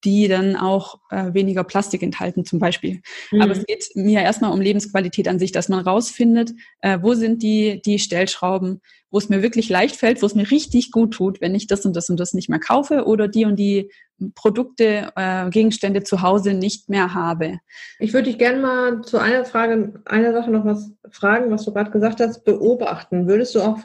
die 0.05 0.29
dann 0.29 0.57
auch 0.57 1.01
äh, 1.11 1.33
weniger 1.33 1.65
Plastik 1.65 2.03
enthalten 2.03 2.45
zum 2.45 2.59
Beispiel. 2.59 3.01
Mhm. 3.31 3.41
Aber 3.41 3.53
es 3.53 3.65
geht 3.65 3.89
mir 3.95 4.21
erstmal 4.21 4.53
um 4.53 4.61
Lebensqualität 4.61 5.29
an 5.29 5.39
sich, 5.39 5.51
dass 5.51 5.69
man 5.69 5.81
rausfindet, 5.81 6.53
äh, 6.81 6.99
wo 7.01 7.15
sind 7.15 7.43
die, 7.43 7.81
die 7.85 7.99
Stellschrauben, 7.99 8.81
wo 9.11 9.19
es 9.19 9.29
mir 9.29 9.43
wirklich 9.43 9.69
leicht 9.69 9.97
fällt, 9.97 10.23
wo 10.23 10.27
es 10.27 10.35
mir 10.35 10.51
richtig 10.51 10.91
gut 10.91 11.15
tut, 11.15 11.41
wenn 11.41 11.55
ich 11.55 11.67
das 11.67 11.87
und 11.87 11.97
das 11.97 12.11
und 12.11 12.21
das 12.21 12.35
nicht 12.35 12.49
mehr 12.49 12.59
kaufe 12.59 13.07
oder 13.07 13.29
die 13.29 13.45
und 13.45 13.57
die 13.57 13.91
Produkte, 14.35 15.13
äh, 15.17 15.51
Gegenstände 15.51 16.03
zu 16.03 16.23
Hause 16.23 16.55
nicht 16.55 16.89
mehr 16.89 17.15
habe. 17.15 17.59
Ich 17.99 18.13
würde 18.13 18.29
dich 18.31 18.39
gerne 18.39 18.61
mal 18.61 19.03
zu 19.03 19.19
einer 19.19 19.45
Frage, 19.45 20.01
einer 20.05 20.33
Sache 20.33 20.51
noch 20.51 20.65
was 20.65 20.93
fragen, 21.11 21.51
was 21.51 21.65
du 21.65 21.73
gerade 21.73 21.91
gesagt 21.91 22.21
hast, 22.21 22.45
beobachten. 22.45 23.27
Würdest 23.27 23.55
du 23.55 23.61
auch 23.61 23.79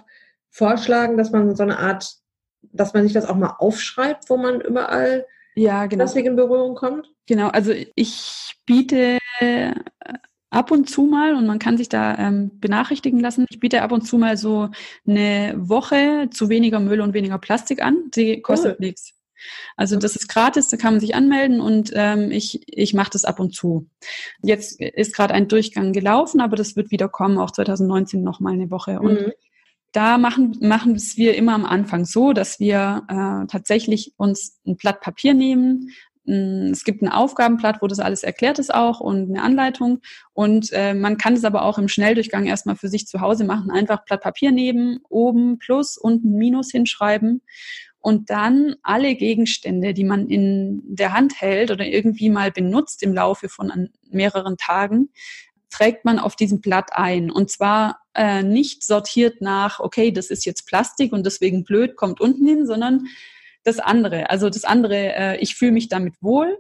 vorschlagen, 0.50 1.18
dass 1.18 1.32
man 1.32 1.56
so 1.56 1.63
eine 1.63 1.80
Art, 1.80 2.15
dass 2.62 2.94
man 2.94 3.04
sich 3.04 3.13
das 3.13 3.26
auch 3.26 3.36
mal 3.36 3.56
aufschreibt, 3.58 4.30
wo 4.30 4.38
man 4.38 4.62
überall 4.62 5.26
ja, 5.56 5.86
genau. 5.88 6.04
Plastik 6.04 6.26
in 6.26 6.36
Berührung 6.36 6.76
kommt? 6.76 7.12
Genau, 7.28 7.50
also 7.50 7.74
ich 7.96 8.56
biete 8.65 9.18
äh, 9.39 9.74
ab 10.50 10.72
und 10.72 10.89
zu 10.89 11.04
mal, 11.04 11.36
und 11.36 11.46
man 11.46 11.60
kann 11.60 11.78
sich 11.78 11.89
da 11.89 12.18
ähm, 12.18 12.52
benachrichtigen 12.60 13.20
lassen, 13.20 13.46
ich 13.50 13.60
biete 13.60 13.82
ab 13.82 13.92
und 13.92 14.02
zu 14.02 14.18
mal 14.18 14.38
so 14.38 14.70
eine 15.08 15.54
Woche 15.58 16.30
zu 16.32 16.50
weniger 16.50 16.80
Müll 16.80 17.02
und 17.02 17.13
weniger 17.13 17.38
Plastik 17.38 17.84
an. 17.84 18.10
Die 18.15 18.42
kostet 18.42 18.80
cool. 18.80 18.86
nichts. 18.88 19.18
Also 19.78 19.97
das 19.97 20.15
ist 20.15 20.28
gratis, 20.28 20.69
da 20.69 20.78
kann 20.78 20.93
man 20.93 20.99
sich 20.99 21.15
anmelden 21.15 21.62
und 21.62 21.91
ähm, 21.95 22.32
ich, 22.32 22.62
ich 22.67 22.93
mache 22.93 23.12
das 23.12 23.25
ab 23.25 23.39
und 23.39 23.56
zu. 23.56 23.88
Jetzt 24.41 24.80
ist 24.80 25.15
gerade 25.15 25.34
ein 25.34 25.47
Durchgang 25.47 25.93
gelaufen, 25.93 26.41
aber 26.41 26.56
das 26.56 26.75
wird 26.75 26.91
wieder 26.91 27.10
kommen, 27.10 27.38
auch 27.38 27.52
2019 27.52 28.23
nochmal 28.23 28.54
eine 28.54 28.71
Woche. 28.71 28.99
Und 28.99 29.21
mhm 29.21 29.32
da 29.91 30.17
machen, 30.17 30.58
machen 30.62 30.95
es 30.95 31.17
wir 31.17 31.36
immer 31.36 31.54
am 31.54 31.65
Anfang 31.65 32.06
so, 32.06 32.34
dass 32.34 32.60
wir 32.60 33.04
äh, 33.08 33.47
tatsächlich 33.47 34.13
uns 34.17 34.60
ein 34.65 34.78
Blatt 34.78 35.02
Papier 35.02 35.34
nehmen. 35.34 35.89
Mm, 36.25 36.71
es 36.71 36.84
gibt 36.84 37.02
ein 37.02 37.10
Aufgabenblatt, 37.10 37.82
wo 37.82 37.88
das 37.88 37.99
alles 37.99 38.23
erklärt 38.23 38.60
ist 38.60 38.73
auch 38.73 38.99
und 38.99 39.30
eine 39.30 39.41
Anleitung. 39.41 39.99
Und 40.34 40.69
äh, 40.73 40.93
man 40.93 41.17
kann 41.17 41.34
es 41.34 41.43
aber 41.43 41.63
auch 41.63 41.80
im 41.80 41.88
Schnelldurchgang 41.88 42.45
erstmal 42.45 42.75
für 42.75 42.88
sich 42.88 43.08
zu 43.08 43.21
Hause 43.21 43.45
machen. 43.45 43.71
Einfach 43.71 44.06
Blatt 44.06 44.21
Papier 44.21 44.52
nehmen, 44.52 44.99
oben 45.10 45.58
Plus 45.58 45.97
und 45.97 46.23
ein 46.23 46.36
Minus 46.36 46.71
hinschreiben 46.71 47.41
und 48.02 48.30
dann 48.30 48.76
alle 48.82 49.16
Gegenstände, 49.16 49.94
die 49.94 50.04
man 50.04 50.28
in 50.28 50.82
der 50.86 51.14
Hand 51.14 51.42
hält 51.42 51.72
oder 51.72 51.86
irgendwie 51.86 52.30
mal 52.30 52.52
benutzt 52.52 53.04
im 53.04 53.14
Laufe 53.14 53.50
von 53.50 53.90
mehreren 54.10 54.58
Tagen, 54.58 55.10
trägt 55.70 56.06
man 56.06 56.20
auf 56.20 56.36
diesem 56.36 56.62
Blatt 56.62 56.92
ein. 56.94 57.30
Und 57.30 57.52
zwar 57.52 58.00
äh, 58.16 58.42
nicht 58.42 58.84
sortiert 58.84 59.42
nach, 59.42 59.80
okay, 59.80 60.12
das 60.12 60.30
ist 60.30 60.46
jetzt 60.46 60.68
Plastik 60.68 61.14
und 61.14 61.26
deswegen 61.26 61.64
blöd, 61.64 61.96
kommt 61.96 62.22
unten 62.22 62.48
hin, 62.48 62.66
sondern 62.66 63.08
das 63.64 63.80
andere. 63.80 64.30
Also 64.30 64.50
das 64.50 64.64
andere, 64.64 65.14
äh, 65.14 65.38
ich 65.40 65.56
fühle 65.56 65.74
mich 65.74 65.90
damit 65.90 66.16
wohl. 66.22 66.58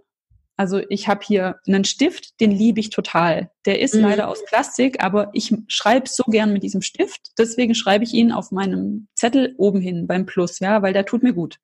Also 0.59 0.81
ich 0.89 1.07
habe 1.07 1.21
hier 1.25 1.55
einen 1.65 1.85
Stift, 1.85 2.41
den 2.41 2.51
liebe 2.51 2.81
ich 2.81 2.89
total. 2.89 3.49
Der 3.65 3.79
ist 3.79 3.95
mhm. 3.95 4.01
leider 4.01 4.27
aus 4.27 4.43
Plastik, 4.43 5.01
aber 5.01 5.29
ich 5.31 5.55
schreibe 5.69 6.09
so 6.09 6.23
gern 6.23 6.51
mit 6.51 6.63
diesem 6.63 6.81
Stift. 6.81 7.31
Deswegen 7.37 7.75
schreibe 7.75 8.03
ich 8.03 8.13
ihn 8.13 8.33
auf 8.33 8.51
meinem 8.51 9.07
Zettel 9.15 9.55
oben 9.57 9.79
hin 9.79 10.05
beim 10.05 10.25
Plus, 10.25 10.59
ja, 10.59 10.81
weil 10.81 10.91
der 10.91 11.05
tut 11.05 11.23
mir 11.23 11.31
gut. 11.31 11.59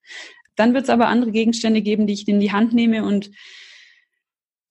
Dann 0.56 0.74
wird 0.74 0.86
es 0.86 0.90
aber 0.90 1.08
andere 1.08 1.34
Gegenstände 1.34 1.82
geben, 1.82 2.08
die 2.08 2.14
ich 2.14 2.26
in 2.26 2.40
die 2.40 2.54
Hand 2.54 2.74
nehme 2.74 3.04
und 3.04 3.32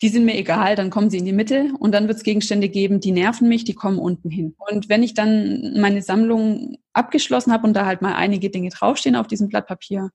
die 0.01 0.09
sind 0.09 0.25
mir 0.25 0.39
egal, 0.39 0.75
dann 0.75 0.89
kommen 0.89 1.11
sie 1.11 1.19
in 1.19 1.27
die 1.27 1.33
Mitte 1.33 1.75
und 1.79 1.93
dann 1.93 2.09
wird 2.09 2.17
es 2.17 2.25
Gegenstände 2.25 2.71
geben, 2.71 3.01
die 3.01 3.13
nerven 3.13 3.47
mich, 3.47 3.65
die 3.65 3.75
kommen 3.75 3.99
unten 3.99 4.31
hin. 4.31 4.55
Und 4.71 4.89
wenn 4.89 5.03
ich 5.03 5.13
dann 5.13 5.79
meine 5.79 6.01
Sammlung 6.01 6.79
abgeschlossen 6.95 7.53
habe 7.53 7.67
und 7.67 7.75
da 7.75 7.85
halt 7.85 8.01
mal 8.01 8.15
einige 8.15 8.49
Dinge 8.49 8.71
draufstehen 8.71 9.17
auf 9.17 9.27
diesem 9.27 9.51
Blatt 9.51 9.67
Papier, 9.67 10.13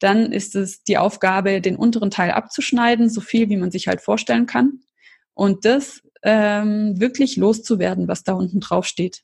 dann 0.00 0.32
ist 0.32 0.54
es 0.54 0.82
die 0.84 0.98
Aufgabe, 0.98 1.60
den 1.60 1.76
unteren 1.76 2.10
Teil 2.10 2.30
abzuschneiden, 2.30 3.10
so 3.10 3.20
viel 3.20 3.48
wie 3.48 3.56
man 3.56 3.70
sich 3.70 3.88
halt 3.88 4.00
vorstellen 4.00 4.46
kann. 4.46 4.80
Und 5.34 5.64
das 5.64 6.02
ähm, 6.22 6.98
wirklich 7.00 7.36
loszuwerden, 7.36 8.08
was 8.08 8.24
da 8.24 8.32
unten 8.34 8.60
drauf 8.60 8.86
steht. 8.86 9.22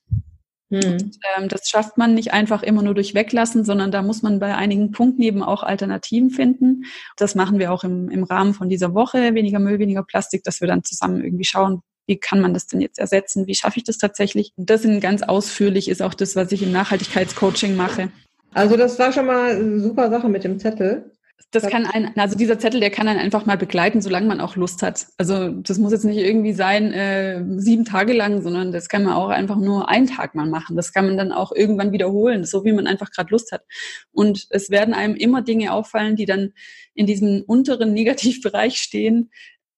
Hm. 0.70 0.92
Und, 0.92 1.18
ähm, 1.36 1.48
das 1.48 1.68
schafft 1.68 1.98
man 1.98 2.14
nicht 2.14 2.32
einfach 2.32 2.62
immer 2.62 2.82
nur 2.82 2.94
durch 2.94 3.14
Weglassen, 3.14 3.64
sondern 3.64 3.90
da 3.90 4.02
muss 4.02 4.22
man 4.22 4.38
bei 4.38 4.54
einigen 4.54 4.92
Punkten 4.92 5.22
eben 5.22 5.42
auch 5.42 5.62
Alternativen 5.62 6.30
finden. 6.30 6.84
Das 7.16 7.34
machen 7.34 7.58
wir 7.58 7.72
auch 7.72 7.84
im, 7.84 8.08
im 8.10 8.24
Rahmen 8.24 8.54
von 8.54 8.68
dieser 8.68 8.94
Woche, 8.94 9.34
weniger 9.34 9.58
Müll, 9.58 9.78
weniger 9.78 10.02
Plastik, 10.02 10.42
dass 10.44 10.60
wir 10.60 10.68
dann 10.68 10.84
zusammen 10.84 11.22
irgendwie 11.22 11.44
schauen, 11.44 11.82
wie 12.06 12.18
kann 12.18 12.40
man 12.40 12.52
das 12.52 12.66
denn 12.66 12.80
jetzt 12.80 12.98
ersetzen? 12.98 13.46
Wie 13.46 13.54
schaffe 13.54 13.78
ich 13.78 13.84
das 13.84 13.98
tatsächlich? 13.98 14.52
Und 14.56 14.68
das 14.68 14.84
in 14.84 15.00
ganz 15.00 15.22
ausführlich 15.22 15.88
ist 15.88 16.02
auch 16.02 16.14
das, 16.14 16.36
was 16.36 16.52
ich 16.52 16.62
im 16.62 16.72
Nachhaltigkeitscoaching 16.72 17.76
mache. 17.76 18.10
Also 18.54 18.76
das 18.76 18.98
war 18.98 19.12
schon 19.12 19.26
mal 19.26 19.56
eine 19.56 19.80
super 19.80 20.10
Sache 20.10 20.28
mit 20.28 20.44
dem 20.44 20.58
Zettel. 20.58 21.10
Das 21.50 21.68
kann 21.68 21.86
ein, 21.86 22.16
also 22.16 22.36
dieser 22.36 22.58
Zettel, 22.58 22.80
der 22.80 22.90
kann 22.90 23.06
einen 23.06 23.20
einfach 23.20 23.46
mal 23.46 23.56
begleiten, 23.56 24.00
solange 24.00 24.26
man 24.26 24.40
auch 24.40 24.56
Lust 24.56 24.82
hat. 24.82 25.06
Also 25.18 25.50
das 25.50 25.78
muss 25.78 25.92
jetzt 25.92 26.04
nicht 26.04 26.18
irgendwie 26.18 26.52
sein 26.52 26.92
äh, 26.92 27.44
sieben 27.58 27.84
Tage 27.84 28.12
lang, 28.12 28.42
sondern 28.42 28.72
das 28.72 28.88
kann 28.88 29.04
man 29.04 29.14
auch 29.14 29.28
einfach 29.28 29.56
nur 29.56 29.88
einen 29.88 30.08
Tag 30.08 30.34
mal 30.34 30.46
machen. 30.46 30.74
Das 30.74 30.92
kann 30.92 31.06
man 31.06 31.16
dann 31.16 31.32
auch 31.32 31.52
irgendwann 31.52 31.92
wiederholen, 31.92 32.44
so 32.44 32.64
wie 32.64 32.72
man 32.72 32.88
einfach 32.88 33.10
gerade 33.10 33.30
Lust 33.30 33.52
hat. 33.52 33.62
Und 34.10 34.46
es 34.50 34.70
werden 34.70 34.94
einem 34.94 35.14
immer 35.14 35.42
Dinge 35.42 35.72
auffallen, 35.72 36.16
die 36.16 36.26
dann 36.26 36.52
in 36.94 37.06
diesem 37.06 37.42
unteren 37.46 37.92
Negativbereich 37.92 38.76
stehen, 38.78 39.30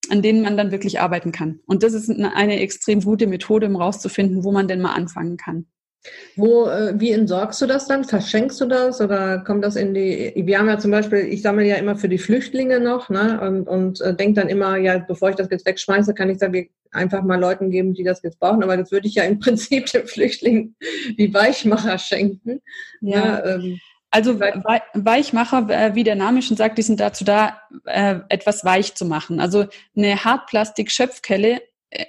an 0.08 0.22
denen 0.22 0.42
man 0.42 0.56
dann 0.56 0.70
wirklich 0.70 1.00
arbeiten 1.00 1.32
kann. 1.32 1.60
Und 1.66 1.82
das 1.82 1.92
ist 1.92 2.10
eine 2.10 2.60
extrem 2.60 3.02
gute 3.02 3.26
Methode, 3.26 3.66
um 3.66 3.76
rauszufinden, 3.76 4.44
wo 4.44 4.52
man 4.52 4.68
denn 4.68 4.80
mal 4.80 4.94
anfangen 4.94 5.36
kann. 5.36 5.66
Wo, 6.36 6.66
äh, 6.68 6.94
wie 7.00 7.12
entsorgst 7.12 7.60
du 7.62 7.66
das 7.66 7.86
dann? 7.86 8.04
Verschenkst 8.04 8.60
du 8.60 8.66
das 8.66 9.00
oder 9.00 9.38
kommt 9.38 9.64
das 9.64 9.76
in 9.76 9.94
die? 9.94 10.32
Wir 10.36 10.58
haben 10.58 10.68
ja 10.68 10.78
zum 10.78 10.90
Beispiel, 10.90 11.20
ich 11.20 11.42
sammle 11.42 11.64
ja 11.64 11.76
immer 11.76 11.96
für 11.96 12.08
die 12.08 12.18
Flüchtlinge 12.18 12.78
noch, 12.78 13.08
ne? 13.08 13.40
Und, 13.40 13.66
und 13.66 14.00
äh, 14.02 14.14
denke 14.14 14.40
dann 14.40 14.48
immer, 14.48 14.76
ja, 14.76 14.98
bevor 14.98 15.30
ich 15.30 15.36
das 15.36 15.48
jetzt 15.50 15.66
wegschmeiße, 15.66 16.12
kann 16.14 16.28
ich 16.28 16.38
sagen, 16.38 16.68
einfach 16.92 17.22
mal 17.22 17.40
Leuten 17.40 17.70
geben, 17.70 17.94
die 17.94 18.04
das 18.04 18.22
jetzt 18.22 18.38
brauchen. 18.38 18.62
Aber 18.62 18.76
das 18.76 18.92
würde 18.92 19.08
ich 19.08 19.14
ja 19.14 19.24
im 19.24 19.38
Prinzip 19.40 19.86
den 19.86 20.06
Flüchtlingen 20.06 20.76
wie 21.16 21.32
Weichmacher 21.32 21.98
schenken. 21.98 22.60
Ja. 23.00 23.40
Ne? 23.40 23.42
Ähm, 23.46 23.80
also 24.10 24.40
Weichmacher, 24.40 25.68
äh, 25.68 25.94
wie 25.94 26.04
der 26.04 26.14
Name 26.14 26.40
schon 26.40 26.56
sagt, 26.56 26.78
die 26.78 26.82
sind 26.82 27.00
dazu 27.00 27.24
da, 27.24 27.60
äh, 27.84 28.20
etwas 28.28 28.64
weich 28.64 28.94
zu 28.94 29.04
machen. 29.04 29.40
Also 29.40 29.66
eine 29.94 30.24
Hartplastik-Schöpfkelle 30.24 31.60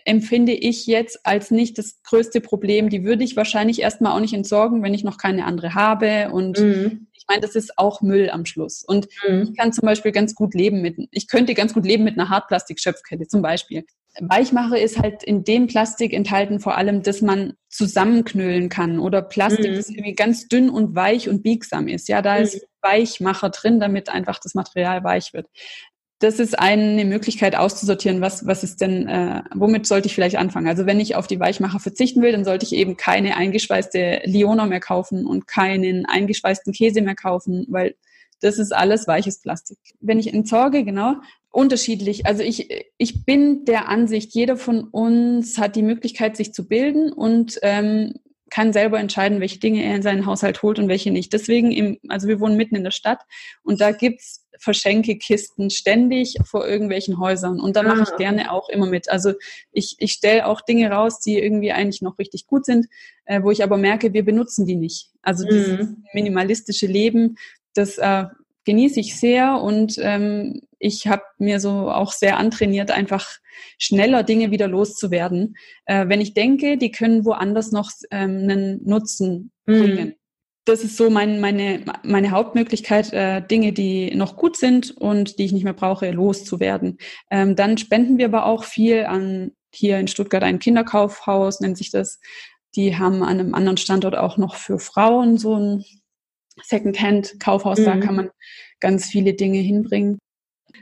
empfinde 0.06 0.54
ich 0.54 0.88
jetzt 0.88 1.26
als 1.26 1.52
nicht 1.52 1.78
das 1.78 2.02
größte 2.04 2.42
Problem. 2.42 2.90
Die 2.90 3.04
würde 3.04 3.24
ich 3.24 3.36
wahrscheinlich 3.36 3.82
erstmal 3.82 4.14
auch 4.14 4.20
nicht 4.20 4.34
entsorgen, 4.34 4.84
wenn 4.84 4.94
ich 4.94 5.04
noch 5.04 5.18
keine 5.18 5.46
andere 5.46 5.74
habe. 5.74 6.30
Und 6.32 6.60
mhm. 6.60 7.08
ich 7.14 7.26
meine, 7.28 7.42
das 7.42 7.56
ist 7.56 7.78
auch 7.78 8.02
Müll 8.02 8.30
am 8.30 8.46
Schluss. 8.46 8.84
Und 8.84 9.08
mhm. 9.28 9.44
ich 9.44 9.58
kann 9.58 9.74
zum 9.74 9.86
Beispiel 9.86 10.12
ganz 10.12 10.36
gut 10.36 10.54
leben 10.54 10.82
mit, 10.82 10.98
ich 11.12 11.28
könnte 11.28 11.54
ganz 11.54 11.74
gut 11.74 11.86
leben 11.86 12.04
mit 12.04 12.18
einer 12.18 12.30
Hartplastik-Schöpfkette 12.30 13.28
zum 13.28 13.42
Beispiel. 13.42 13.86
Weichmacher 14.20 14.80
ist 14.80 14.98
halt 14.98 15.24
in 15.24 15.44
dem 15.44 15.68
Plastik 15.68 16.12
enthalten 16.12 16.60
vor 16.60 16.76
allem, 16.76 17.04
dass 17.04 17.22
man 17.22 17.54
zusammenknüllen 17.70 18.68
kann 18.70 18.98
oder 18.98 19.22
Plastik, 19.22 19.72
mhm. 19.72 19.76
das 19.76 19.90
irgendwie 19.90 20.16
ganz 20.16 20.48
dünn 20.48 20.70
und 20.70 20.96
weich 20.96 21.30
und 21.30 21.44
biegsam 21.44 21.88
ist. 21.88 22.08
Ja, 22.08 22.22
da 22.22 22.38
ist 22.38 22.56
mhm. 22.56 22.68
Weichmacher 22.82 23.50
drin, 23.50 23.80
damit 23.80 24.10
einfach 24.10 24.40
das 24.40 24.56
Material 24.56 25.04
weich 25.04 25.34
wird 25.34 25.48
das 26.20 26.40
ist 26.40 26.58
eine 26.58 27.06
Möglichkeit 27.06 27.56
auszusortieren, 27.56 28.22
was, 28.22 28.48
was 28.48 28.64
ist 28.64 28.82
denn, 28.82 29.08
äh, 29.08 29.44
womit 29.54 29.86
sollte 29.86 30.08
ich 30.08 30.16
vielleicht 30.16 30.38
anfangen? 30.38 30.68
Also 30.68 30.88
wenn 30.88 31.00
ich 31.00 31.16
auf 31.16 31.28
die 31.28 31.40
Weichmacher 31.40 31.80
verzichten 31.80 32.22
will, 32.22 32.32
dann 32.32 32.46
sollte 32.46 32.66
ich 32.66 32.74
eben 32.74 32.98
keine 32.98 33.38
eingeschweißte 33.38 34.22
Liona 34.26 34.66
mehr 34.66 34.80
kaufen 34.80 35.28
und 35.28 35.48
keinen 35.48 36.06
eingeschweißten 36.08 36.74
Käse 36.74 37.02
mehr 37.02 37.16
kaufen, 37.16 37.68
weil 37.70 37.96
das 38.42 38.58
ist 38.58 38.76
alles 38.76 39.08
weiches 39.08 39.42
Plastik. 39.42 39.78
Wenn 40.00 40.20
ich 40.20 40.34
entsorge, 40.34 40.84
genau, 40.84 41.16
unterschiedlich. 41.52 42.26
Also 42.26 42.44
ich, 42.44 42.70
ich 42.98 43.26
bin 43.26 43.66
der 43.66 43.88
Ansicht, 43.90 44.34
jeder 44.34 44.58
von 44.58 44.84
uns 44.86 45.58
hat 45.58 45.76
die 45.76 45.84
Möglichkeit, 45.84 46.36
sich 46.38 46.54
zu 46.54 46.68
bilden 46.68 47.12
und 47.12 47.60
ähm, 47.62 48.14
kann 48.50 48.74
selber 48.74 49.00
entscheiden, 49.00 49.40
welche 49.40 49.60
Dinge 49.60 49.84
er 49.84 49.96
in 49.96 50.02
seinen 50.02 50.26
Haushalt 50.26 50.62
holt 50.64 50.80
und 50.80 50.88
welche 50.88 51.12
nicht. 51.12 51.34
Deswegen, 51.34 51.72
im, 51.72 52.00
also 52.08 52.28
wir 52.28 52.40
wohnen 52.40 52.58
mitten 52.58 52.76
in 52.76 52.84
der 52.84 52.92
Stadt 52.92 53.20
und 53.64 53.82
da 53.82 53.92
gibt's 53.92 54.46
Verschenkekisten 54.60 55.70
ständig 55.70 56.36
vor 56.44 56.68
irgendwelchen 56.68 57.20
Häusern 57.20 57.60
und 57.60 57.76
da 57.76 57.84
mache 57.84 58.02
ich 58.04 58.14
ah, 58.14 58.18
gerne 58.18 58.52
auch 58.52 58.70
immer 58.70 58.88
mit. 58.88 59.10
Also 59.10 59.34
ich, 59.72 59.96
ich 60.00 60.14
stelle 60.14 60.48
auch 60.48 60.62
Dinge 60.62 60.90
raus, 60.90 61.20
die 61.20 61.38
irgendwie 61.38 61.72
eigentlich 61.72 62.02
noch 62.02 62.18
richtig 62.18 62.48
gut 62.48 62.66
sind, 62.66 62.88
äh, 63.26 63.44
wo 63.44 63.52
ich 63.52 63.64
aber 63.64 63.78
merke, 63.78 64.14
wir 64.14 64.26
benutzen 64.26 64.66
die 64.66 64.76
nicht. 64.76 65.12
Also 65.22 65.46
mhm. 65.46 65.50
dieses 65.50 65.88
minimalistische 66.14 66.88
Leben, 66.88 67.38
das 67.76 67.98
äh, 67.98 68.26
genieße 68.68 69.00
ich 69.00 69.18
sehr 69.18 69.62
und 69.62 69.98
ähm, 70.00 70.62
ich 70.78 71.08
habe 71.08 71.24
mir 71.40 71.60
so 71.60 71.90
auch 71.90 72.12
sehr 72.12 72.38
antrainiert, 72.38 72.92
einfach 72.92 73.28
schneller 73.80 74.22
Dinge 74.22 74.52
wieder 74.52 74.68
loszuwerden. 74.68 75.56
Äh, 75.86 76.10
wenn 76.10 76.22
ich 76.22 76.34
denke, 76.36 76.78
die 76.78 76.92
können 76.92 77.26
woanders 77.26 77.72
noch 77.72 77.90
ähm, 78.12 78.42
einen 78.44 78.84
Nutzen 78.84 79.52
mhm. 79.66 79.80
bringen 79.80 80.16
das 80.68 80.84
ist 80.84 80.98
so 80.98 81.10
mein, 81.10 81.40
meine, 81.40 81.84
meine 82.04 82.32
Hauptmöglichkeit, 82.32 83.14
äh, 83.14 83.42
Dinge, 83.42 83.72
die 83.72 84.14
noch 84.16 84.36
gut 84.36 84.58
sind 84.58 84.92
und 84.92 85.40
die 85.40 85.46
ich 85.46 85.54
nicht 85.54 85.64
mehr 85.64 85.74
brauche, 85.74 86.12
loszuwerden. 86.12 86.98
Ähm, 87.32 87.56
dann 87.56 87.78
spenden 87.78 88.18
wir 88.18 88.26
aber 88.26 88.46
auch 88.46 88.64
viel 88.64 89.06
an 89.06 89.52
hier 89.74 89.98
in 89.98 90.08
Stuttgart 90.08 90.44
ein 90.44 90.60
Kinderkaufhaus, 90.60 91.62
nennt 91.62 91.78
sich 91.78 91.92
das. 91.92 92.20
Die 92.76 92.98
haben 92.98 93.24
an 93.24 93.40
einem 93.40 93.56
anderen 93.56 93.78
Standort 93.78 94.18
auch 94.18 94.38
noch 94.38 94.56
für 94.56 94.78
Frauen 94.78 95.38
so 95.38 95.56
ein 95.56 95.86
Secondhand-Kaufhaus. 96.64 97.80
Mhm. 97.80 97.86
Da 97.86 97.98
kann 97.98 98.16
man 98.16 98.30
ganz 98.80 99.08
viele 99.08 99.34
Dinge 99.34 99.60
hinbringen. 99.60 100.20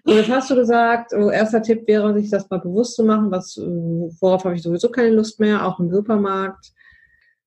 Und 0.04 0.14
jetzt 0.14 0.30
hast 0.30 0.52
du 0.52 0.56
gesagt, 0.56 1.14
oh, 1.14 1.30
erster 1.30 1.62
Tipp 1.62 1.88
wäre, 1.88 2.14
sich 2.14 2.30
das 2.30 2.50
mal 2.50 2.60
bewusst 2.60 2.96
zu 2.96 3.04
machen, 3.04 3.32
was, 3.32 3.58
worauf 3.58 4.44
habe 4.44 4.56
ich 4.56 4.62
sowieso 4.62 4.90
keine 4.90 5.10
Lust 5.10 5.40
mehr, 5.40 5.66
auch 5.66 5.80
im 5.80 5.90
Supermarkt 5.90 6.74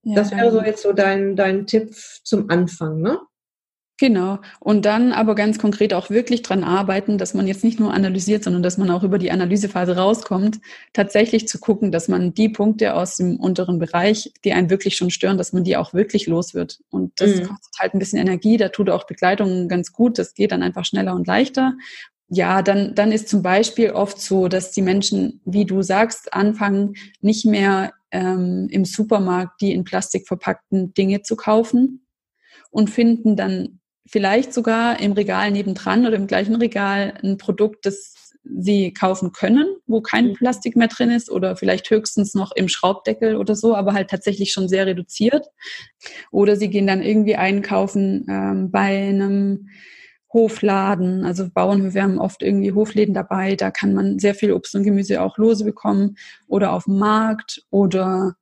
ja, 0.03 0.15
das 0.15 0.31
wäre 0.31 0.51
so 0.51 0.61
jetzt 0.61 0.83
so 0.83 0.93
dein, 0.93 1.35
dein 1.35 1.67
Tipp 1.67 1.93
zum 2.23 2.49
Anfang, 2.49 3.01
ne? 3.01 3.19
Genau. 3.99 4.39
Und 4.61 4.85
dann 4.85 5.11
aber 5.11 5.35
ganz 5.35 5.59
konkret 5.59 5.93
auch 5.93 6.09
wirklich 6.09 6.41
dran 6.41 6.63
arbeiten, 6.63 7.17
dass 7.17 7.33
man 7.33 7.47
jetzt 7.47 7.65
nicht 7.65 7.81
nur 7.81 7.93
analysiert, 7.93 8.45
sondern 8.45 8.63
dass 8.63 8.77
man 8.77 8.89
auch 8.91 9.03
über 9.03 9.19
die 9.19 9.29
Analysephase 9.29 9.97
rauskommt, 9.97 10.61
tatsächlich 10.93 11.49
zu 11.49 11.59
gucken, 11.59 11.91
dass 11.91 12.07
man 12.07 12.33
die 12.33 12.47
Punkte 12.47 12.93
aus 12.95 13.17
dem 13.17 13.35
unteren 13.35 13.77
Bereich, 13.77 14.31
die 14.45 14.53
einen 14.53 14.69
wirklich 14.69 14.95
schon 14.95 15.09
stören, 15.09 15.37
dass 15.37 15.51
man 15.51 15.65
die 15.65 15.75
auch 15.75 15.93
wirklich 15.93 16.27
los 16.27 16.53
wird. 16.53 16.79
Und 16.89 17.19
das 17.19 17.35
mhm. 17.35 17.47
kostet 17.47 17.77
halt 17.77 17.93
ein 17.93 17.99
bisschen 17.99 18.19
Energie, 18.19 18.55
da 18.55 18.69
tut 18.69 18.89
auch 18.89 19.05
Begleitung 19.05 19.67
ganz 19.67 19.91
gut, 19.91 20.17
das 20.17 20.33
geht 20.33 20.53
dann 20.53 20.63
einfach 20.63 20.85
schneller 20.85 21.13
und 21.13 21.27
leichter. 21.27 21.73
Ja, 22.29 22.61
dann, 22.61 22.95
dann 22.95 23.11
ist 23.11 23.27
zum 23.27 23.41
Beispiel 23.41 23.91
oft 23.91 24.21
so, 24.21 24.47
dass 24.47 24.71
die 24.71 24.81
Menschen, 24.81 25.41
wie 25.43 25.65
du 25.65 25.81
sagst, 25.81 26.33
anfangen, 26.33 26.93
nicht 27.19 27.45
mehr 27.45 27.91
ähm, 28.11 28.69
im 28.71 28.85
Supermarkt 28.85 29.59
die 29.59 29.73
in 29.73 29.83
Plastik 29.83 30.25
verpackten 30.25 30.93
Dinge 30.93 31.21
zu 31.21 31.35
kaufen 31.35 32.05
und 32.71 32.89
finden 32.89 33.35
dann 33.35 33.78
vielleicht 34.09 34.53
sogar 34.53 34.99
im 34.99 35.11
Regal 35.13 35.51
nebendran 35.51 36.05
oder 36.05 36.15
im 36.15 36.27
gleichen 36.27 36.55
Regal 36.55 37.13
ein 37.23 37.37
Produkt, 37.37 37.85
das 37.85 38.13
sie 38.43 38.93
kaufen 38.93 39.31
können, 39.31 39.67
wo 39.85 40.01
kein 40.01 40.29
mhm. 40.29 40.33
Plastik 40.33 40.75
mehr 40.75 40.87
drin 40.87 41.11
ist 41.11 41.29
oder 41.29 41.55
vielleicht 41.55 41.89
höchstens 41.89 42.33
noch 42.33 42.51
im 42.55 42.67
Schraubdeckel 42.67 43.35
oder 43.35 43.55
so, 43.55 43.75
aber 43.75 43.93
halt 43.93 44.09
tatsächlich 44.09 44.51
schon 44.51 44.67
sehr 44.67 44.85
reduziert. 44.85 45.47
Oder 46.31 46.55
sie 46.55 46.69
gehen 46.69 46.87
dann 46.87 47.03
irgendwie 47.03 47.35
einkaufen 47.35 48.25
ähm, 48.29 48.71
bei 48.71 49.09
einem 49.09 49.69
Hofladen. 50.31 51.25
Also 51.25 51.49
Bauernhöfe 51.49 52.01
haben 52.01 52.19
oft 52.19 52.41
irgendwie 52.41 52.71
Hofläden 52.71 53.13
dabei. 53.13 53.55
Da 53.55 53.71
kann 53.71 53.93
man 53.93 54.19
sehr 54.19 54.35
viel 54.35 54.53
Obst 54.53 54.75
und 54.75 54.83
Gemüse 54.83 55.21
auch 55.21 55.37
lose 55.37 55.65
bekommen 55.65 56.17
oder 56.47 56.73
auf 56.73 56.85
dem 56.85 56.97
Markt 56.97 57.63
oder 57.69 58.35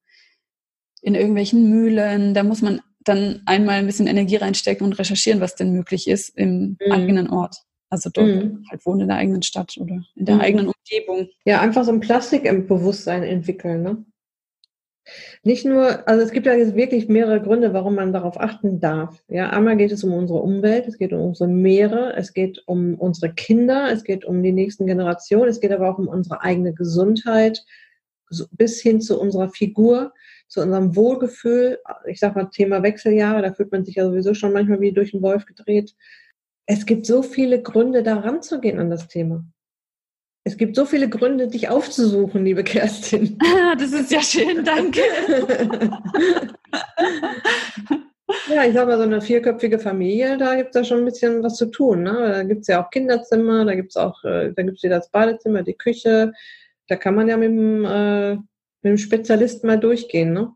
in 1.02 1.16
irgendwelchen 1.16 1.70
Mühlen. 1.70 2.34
Da 2.34 2.44
muss 2.44 2.62
man 2.62 2.82
dann 3.08 3.42
einmal 3.46 3.76
ein 3.76 3.86
bisschen 3.86 4.08
Energie 4.08 4.36
reinstecken 4.36 4.86
und 4.86 4.94
recherchieren, 4.94 5.42
was 5.42 5.56
denn 5.56 5.72
möglich 5.72 6.08
ist 6.08 6.30
im 6.38 6.78
mhm. 6.80 6.92
eigenen 6.92 7.30
Ort. 7.30 7.58
Also 7.90 8.10
dort 8.12 8.28
mhm. 8.28 8.66
halt 8.70 8.86
wohnen 8.86 9.02
in 9.02 9.08
der 9.08 9.18
eigenen 9.18 9.44
Stadt 9.44 9.78
oder 9.78 10.04
in 10.16 10.26
der 10.26 10.36
mhm. 10.36 10.42
eigenen 10.42 10.68
Umgebung. 10.68 11.30
Ja, 11.46 11.62
einfach 11.62 11.86
so 11.86 11.92
ein 11.92 12.02
Plastik 12.02 12.46
im 12.46 12.68
Bewusstsein 12.68 13.24
entwickeln, 13.24 13.84
ne? 13.84 14.06
Nicht 15.44 15.66
nur, 15.66 16.06
also 16.08 16.22
es 16.22 16.32
gibt 16.32 16.46
ja 16.46 16.54
jetzt 16.54 16.76
wirklich 16.76 17.08
mehrere 17.08 17.42
Gründe, 17.42 17.74
warum 17.74 17.96
man 17.96 18.12
darauf 18.12 18.40
achten 18.40 18.82
darf. 18.82 19.24
Ja, 19.30 19.52
einmal 19.52 19.78
geht 19.78 19.94
es 19.94 20.04
um 20.04 20.14
unsere 20.14 20.40
Umwelt, 20.40 20.86
es 20.86 20.98
geht 20.98 21.14
um 21.14 21.22
unsere 21.22 21.50
Meere, 21.50 22.14
es 22.18 22.34
geht 22.34 22.62
um 22.66 22.96
unsere 22.96 23.34
Kinder, 23.34 23.90
es 23.90 24.04
geht 24.04 24.26
um 24.26 24.44
die 24.44 24.52
nächsten 24.52 24.86
Generationen, 24.86 25.50
es 25.50 25.62
geht 25.62 25.72
aber 25.72 25.90
auch 25.90 25.98
um 25.98 26.10
unsere 26.10 26.42
eigene 26.42 26.74
Gesundheit, 26.74 27.64
bis 28.52 28.82
hin 28.82 29.00
zu 29.00 29.20
unserer 29.20 29.50
Figur, 29.50 30.12
zu 30.48 30.62
unserem 30.62 30.96
Wohlgefühl. 30.96 31.80
Ich 32.06 32.20
sag 32.20 32.36
mal 32.36 32.46
Thema 32.46 32.84
Wechseljahre, 32.84 33.42
da 33.42 33.54
fühlt 33.54 33.72
man 33.72 33.86
sich 33.86 33.96
ja 33.96 34.06
sowieso 34.06 34.34
schon 34.34 34.54
manchmal 34.54 34.82
wie 34.82 34.92
durch 34.92 35.12
den 35.12 35.22
Wolf 35.22 35.46
gedreht 35.46 35.94
es 36.68 36.86
gibt 36.86 37.06
so 37.06 37.24
viele 37.24 37.62
Gründe, 37.62 38.04
da 38.04 38.18
ranzugehen 38.18 38.78
an 38.78 38.90
das 38.90 39.08
Thema. 39.08 39.44
Es 40.44 40.58
gibt 40.58 40.76
so 40.76 40.86
viele 40.86 41.10
Gründe, 41.10 41.48
dich 41.48 41.70
aufzusuchen, 41.70 42.44
liebe 42.46 42.64
Kerstin. 42.64 43.40
Das 43.80 43.92
ist 43.94 44.12
ja 44.12 44.22
schön, 44.22 44.64
danke. 44.64 45.02
ja, 48.50 48.66
ich 48.66 48.74
sag 48.74 48.88
mal, 48.88 48.98
so 48.98 49.04
eine 49.04 49.22
vierköpfige 49.22 49.80
Familie, 49.80 50.38
da 50.38 50.56
gibt 50.56 50.70
es 50.70 50.76
ja 50.76 50.84
schon 50.84 51.00
ein 51.00 51.06
bisschen 51.06 51.44
was 51.44 51.56
zu 51.56 51.68
tun. 51.68 52.04
Ne? 52.04 52.12
Da 52.12 52.44
gibt 52.44 52.62
es 52.62 52.68
ja 52.68 52.84
auch 52.84 52.90
Kinderzimmer, 52.90 53.66
da 53.66 53.76
gibt 53.76 53.92
es 53.92 53.98
auch, 53.98 54.24
äh, 54.24 54.52
da 54.54 54.64
gibt 54.64 54.78
es 54.78 54.84
wieder 54.84 54.98
das 54.98 55.10
Badezimmer, 55.10 55.64
die 55.64 55.74
Küche. 55.74 56.34
Da 56.88 56.96
kann 56.96 57.16
man 57.16 57.28
ja 57.28 57.38
mit 57.38 57.50
dem, 57.50 57.86
äh, 57.86 58.38
mit 58.92 59.00
dem 59.00 59.04
Spezialisten 59.04 59.68
mal 59.68 59.80
durchgehen, 59.80 60.34
ne? 60.34 60.54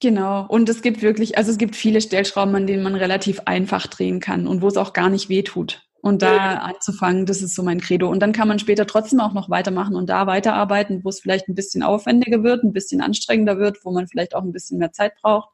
Genau. 0.00 0.46
Und 0.48 0.68
es 0.68 0.80
gibt 0.80 1.02
wirklich, 1.02 1.36
also 1.36 1.50
es 1.50 1.58
gibt 1.58 1.76
viele 1.76 2.00
Stellschrauben, 2.00 2.54
an 2.54 2.66
denen 2.66 2.82
man 2.82 2.94
relativ 2.94 3.40
einfach 3.44 3.86
drehen 3.86 4.18
kann 4.18 4.46
und 4.46 4.62
wo 4.62 4.68
es 4.68 4.78
auch 4.78 4.94
gar 4.94 5.10
nicht 5.10 5.28
weh 5.28 5.42
tut. 5.42 5.82
Und 6.02 6.22
da 6.22 6.54
anzufangen, 6.54 7.26
das 7.26 7.42
ist 7.42 7.54
so 7.54 7.62
mein 7.62 7.80
Credo. 7.80 8.08
Und 8.08 8.20
dann 8.20 8.32
kann 8.32 8.48
man 8.48 8.58
später 8.58 8.86
trotzdem 8.86 9.20
auch 9.20 9.34
noch 9.34 9.50
weitermachen 9.50 9.96
und 9.96 10.08
da 10.08 10.26
weiterarbeiten, 10.26 11.04
wo 11.04 11.10
es 11.10 11.20
vielleicht 11.20 11.48
ein 11.48 11.54
bisschen 11.54 11.82
aufwendiger 11.82 12.42
wird, 12.42 12.64
ein 12.64 12.72
bisschen 12.72 13.02
anstrengender 13.02 13.58
wird, 13.58 13.84
wo 13.84 13.92
man 13.92 14.08
vielleicht 14.08 14.34
auch 14.34 14.42
ein 14.42 14.52
bisschen 14.52 14.78
mehr 14.78 14.92
Zeit 14.92 15.12
braucht. 15.20 15.50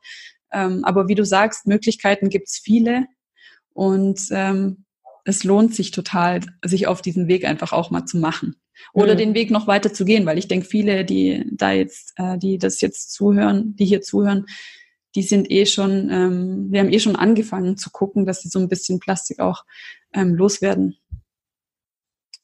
Ähm, 0.53 0.85
aber 0.85 1.09
wie 1.09 1.17
du 1.17 1.25
sagst, 1.25 1.67
Möglichkeiten 1.67 2.29
gibt 2.29 2.47
es 2.47 2.61
viele. 2.63 3.07
Und 3.73 4.21
ähm, 4.31 4.85
es 5.25 5.43
lohnt 5.43 5.75
sich 5.75 5.91
total, 5.91 6.39
sich 6.65 6.87
auf 6.87 7.03
diesen 7.03 7.27
Weg 7.27 7.45
einfach 7.45 7.73
auch 7.73 7.91
mal 7.91 8.05
zu 8.05 8.19
machen 8.19 8.55
oder 8.93 9.15
mhm. 9.15 9.19
den 9.19 9.35
Weg 9.35 9.51
noch 9.51 9.67
weiter 9.67 9.93
zu 9.93 10.05
gehen, 10.05 10.27
weil 10.27 10.39
ich 10.39 10.49
denke, 10.49 10.67
viele, 10.67 11.05
die 11.05 11.45
da 11.53 11.73
jetzt, 11.73 12.13
äh, 12.17 12.39
die 12.39 12.59
das 12.59 12.81
jetzt 12.81 13.13
zuhören, 13.13 13.75
die 13.77 13.85
hier 13.85 14.03
zuhören, 14.03 14.47
die 15.15 15.23
sind 15.23 15.51
eh 15.51 15.67
schon, 15.67 16.11
ähm, 16.11 16.67
wir 16.71 16.81
haben 16.81 16.93
eh 16.93 16.99
schon 16.99 17.17
angefangen 17.17 17.77
zu 17.77 17.91
gucken, 17.91 18.27
dass 18.27 18.43
sie 18.43 18.49
so 18.49 18.59
ein 18.59 18.69
bisschen 18.69 19.01
Plastik 19.01 19.41
auch 19.41 19.65
ähm, 20.13 20.35
loswerden 20.35 20.97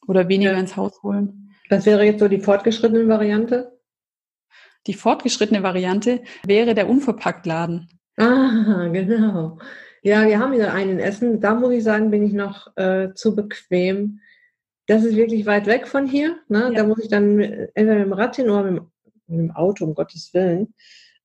oder 0.06 0.28
weniger 0.28 0.52
ja. 0.52 0.58
ins 0.58 0.76
Haus 0.76 1.02
holen. 1.02 1.54
Das 1.68 1.86
wäre 1.86 2.04
jetzt 2.04 2.20
so 2.20 2.28
die 2.28 2.40
fortgeschrittene 2.40 3.08
Variante? 3.08 3.78
Die 4.86 4.94
fortgeschrittene 4.94 5.62
Variante 5.62 6.22
wäre 6.44 6.74
der 6.74 6.88
Unverpacktladen. 6.88 7.88
Ah, 8.16 8.88
genau. 8.92 9.58
Ja, 10.02 10.26
wir 10.26 10.38
haben 10.38 10.52
wieder 10.52 10.74
einen 10.74 10.92
in 10.92 10.98
Essen. 10.98 11.40
Da 11.40 11.54
muss 11.54 11.72
ich 11.72 11.84
sagen, 11.84 12.10
bin 12.10 12.24
ich 12.24 12.32
noch 12.32 12.76
äh, 12.76 13.14
zu 13.14 13.36
bequem 13.36 14.20
das 14.92 15.04
ist 15.04 15.16
wirklich 15.16 15.46
weit 15.46 15.66
weg 15.66 15.88
von 15.88 16.06
hier. 16.06 16.36
Ne? 16.48 16.64
Ja. 16.64 16.70
Da 16.70 16.84
muss 16.84 16.98
ich 17.02 17.08
dann 17.08 17.40
entweder 17.40 17.94
mit 17.94 18.04
dem 18.04 18.12
Rad 18.12 18.36
hin 18.36 18.50
oder 18.50 18.64
mit 18.64 18.76
dem, 18.76 18.90
mit 19.26 19.38
dem 19.38 19.50
Auto, 19.52 19.86
um 19.86 19.94
Gottes 19.94 20.34
Willen. 20.34 20.74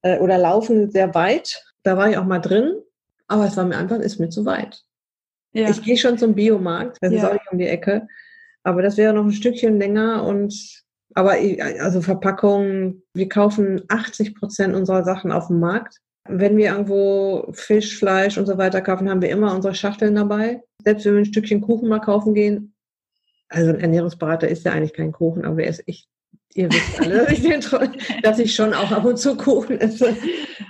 Äh, 0.03 0.19
oder 0.19 0.37
laufen 0.37 0.89
sehr 0.89 1.13
weit. 1.13 1.61
Da 1.83 1.97
war 1.97 2.09
ich 2.09 2.17
auch 2.17 2.25
mal 2.25 2.39
drin, 2.39 2.75
aber 3.27 3.45
es 3.45 3.57
war 3.57 3.65
mir 3.65 3.77
einfach, 3.77 3.99
ist 3.99 4.19
mir 4.19 4.29
zu 4.29 4.45
weit. 4.45 4.83
Ja. 5.51 5.69
Ich 5.69 5.83
gehe 5.83 5.97
schon 5.97 6.17
zum 6.17 6.33
Biomarkt, 6.33 6.97
das 7.01 7.11
ja. 7.11 7.19
ist 7.19 7.25
auch 7.25 7.33
nicht 7.33 7.51
um 7.51 7.57
die 7.57 7.67
Ecke. 7.67 8.07
Aber 8.63 8.81
das 8.81 8.95
wäre 8.95 9.13
noch 9.13 9.25
ein 9.25 9.33
Stückchen 9.33 9.79
länger 9.79 10.23
und 10.25 10.53
aber 11.13 11.35
also 11.79 12.01
Verpackungen, 12.01 13.03
wir 13.13 13.27
kaufen 13.27 13.81
80 13.89 14.35
Prozent 14.35 14.75
unserer 14.75 15.03
Sachen 15.03 15.31
auf 15.31 15.47
dem 15.47 15.59
Markt. 15.59 15.97
Wenn 16.29 16.57
wir 16.57 16.71
irgendwo 16.71 17.49
Fisch, 17.53 17.97
Fleisch 17.97 18.37
und 18.37 18.45
so 18.45 18.57
weiter 18.57 18.81
kaufen, 18.81 19.09
haben 19.09 19.21
wir 19.21 19.29
immer 19.29 19.55
unsere 19.55 19.73
Schachteln 19.73 20.15
dabei. 20.15 20.61
Selbst 20.83 21.05
wenn 21.05 21.13
wir 21.13 21.21
ein 21.21 21.25
Stückchen 21.25 21.61
Kuchen 21.61 21.89
mal 21.89 21.99
kaufen 21.99 22.33
gehen, 22.33 22.75
also 23.49 23.71
ein 23.71 23.79
Ernährungsberater 23.79 24.47
ist 24.47 24.65
ja 24.65 24.71
eigentlich 24.71 24.93
kein 24.93 25.11
Kuchen, 25.11 25.45
aber 25.45 25.63
er 25.63 25.69
ist 25.69 25.87
echt, 25.87 26.07
ihr 26.53 26.71
wisst 26.71 27.01
alle, 27.01 27.25
dass 27.25 27.31
ich, 27.39 28.21
dass 28.21 28.39
ich 28.39 28.55
schon 28.55 28.73
auch 28.73 28.91
ab 28.91 29.05
und 29.05 29.17
zu 29.17 29.35
Kuchen 29.35 29.79
esse. 29.79 30.15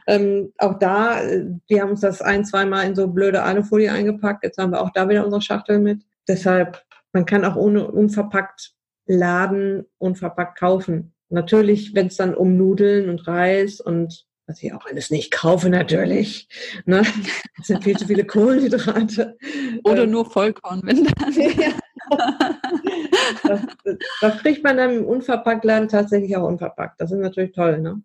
Ähm, 0.07 0.53
auch 0.57 0.79
da, 0.79 1.21
die 1.69 1.81
haben 1.81 1.91
uns 1.91 2.01
das 2.01 2.21
ein, 2.21 2.45
zweimal 2.45 2.85
in 2.85 2.95
so 2.95 3.07
blöde 3.07 3.43
Alufolie 3.43 3.91
eingepackt. 3.91 4.43
Jetzt 4.43 4.57
haben 4.57 4.71
wir 4.71 4.81
auch 4.81 4.91
da 4.91 5.09
wieder 5.09 5.25
unsere 5.25 5.41
Schachtel 5.41 5.79
mit. 5.79 6.03
Deshalb, 6.27 6.83
man 7.13 7.25
kann 7.25 7.45
auch 7.45 7.55
ohne 7.55 7.89
unverpackt 7.89 8.73
laden, 9.05 9.85
unverpackt 9.97 10.59
kaufen. 10.59 11.13
Natürlich, 11.29 11.93
wenn 11.95 12.07
es 12.07 12.15
dann 12.15 12.35
um 12.35 12.55
Nudeln 12.55 13.09
und 13.09 13.27
Reis 13.27 13.81
und 13.81 14.25
was 14.47 14.63
ich 14.63 14.73
auch 14.73 14.85
alles 14.85 15.09
nicht 15.09 15.31
kaufe 15.31 15.69
natürlich. 15.69 16.47
Ne? 16.85 17.03
Das 17.57 17.67
sind 17.67 17.83
viel 17.83 17.97
zu 17.97 18.07
viele 18.07 18.23
Kohlenhydrate. 18.25 19.37
Oder 19.83 20.03
ähm, 20.03 20.11
nur 20.11 20.29
Vollkorn, 20.29 20.81
wenn 20.83 21.03
dann. 21.03 21.33
Ja. 21.33 21.73
Das, 23.43 23.61
das, 24.21 24.37
kriegt 24.39 24.63
man 24.63 24.77
dann 24.77 24.91
im 24.91 25.05
Unverpacktladen 25.05 25.89
tatsächlich 25.89 26.35
auch 26.35 26.47
unverpackt. 26.47 26.99
Das 26.99 27.11
ist 27.11 27.19
natürlich 27.19 27.53
toll, 27.53 27.79
ne? 27.79 28.01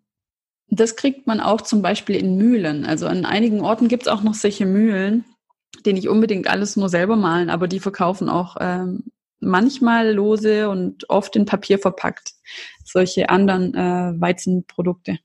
Das 0.69 0.95
kriegt 0.95 1.27
man 1.27 1.39
auch 1.39 1.61
zum 1.61 1.81
Beispiel 1.81 2.15
in 2.15 2.37
Mühlen. 2.37 2.85
Also 2.85 3.07
an 3.07 3.25
einigen 3.25 3.61
Orten 3.61 3.87
gibt 3.87 4.03
es 4.03 4.07
auch 4.07 4.23
noch 4.23 4.33
solche 4.33 4.65
Mühlen, 4.65 5.25
die 5.85 5.93
nicht 5.93 6.09
unbedingt 6.09 6.47
alles 6.47 6.75
nur 6.75 6.89
selber 6.89 7.15
malen, 7.15 7.49
aber 7.49 7.67
die 7.67 7.79
verkaufen 7.79 8.29
auch 8.29 8.57
ähm, 8.59 9.03
manchmal 9.39 10.13
lose 10.13 10.69
und 10.69 11.09
oft 11.09 11.35
in 11.35 11.45
Papier 11.45 11.79
verpackt 11.79 12.33
solche 12.85 13.29
anderen 13.29 13.73
äh, 13.73 14.19
Weizenprodukte. 14.19 15.19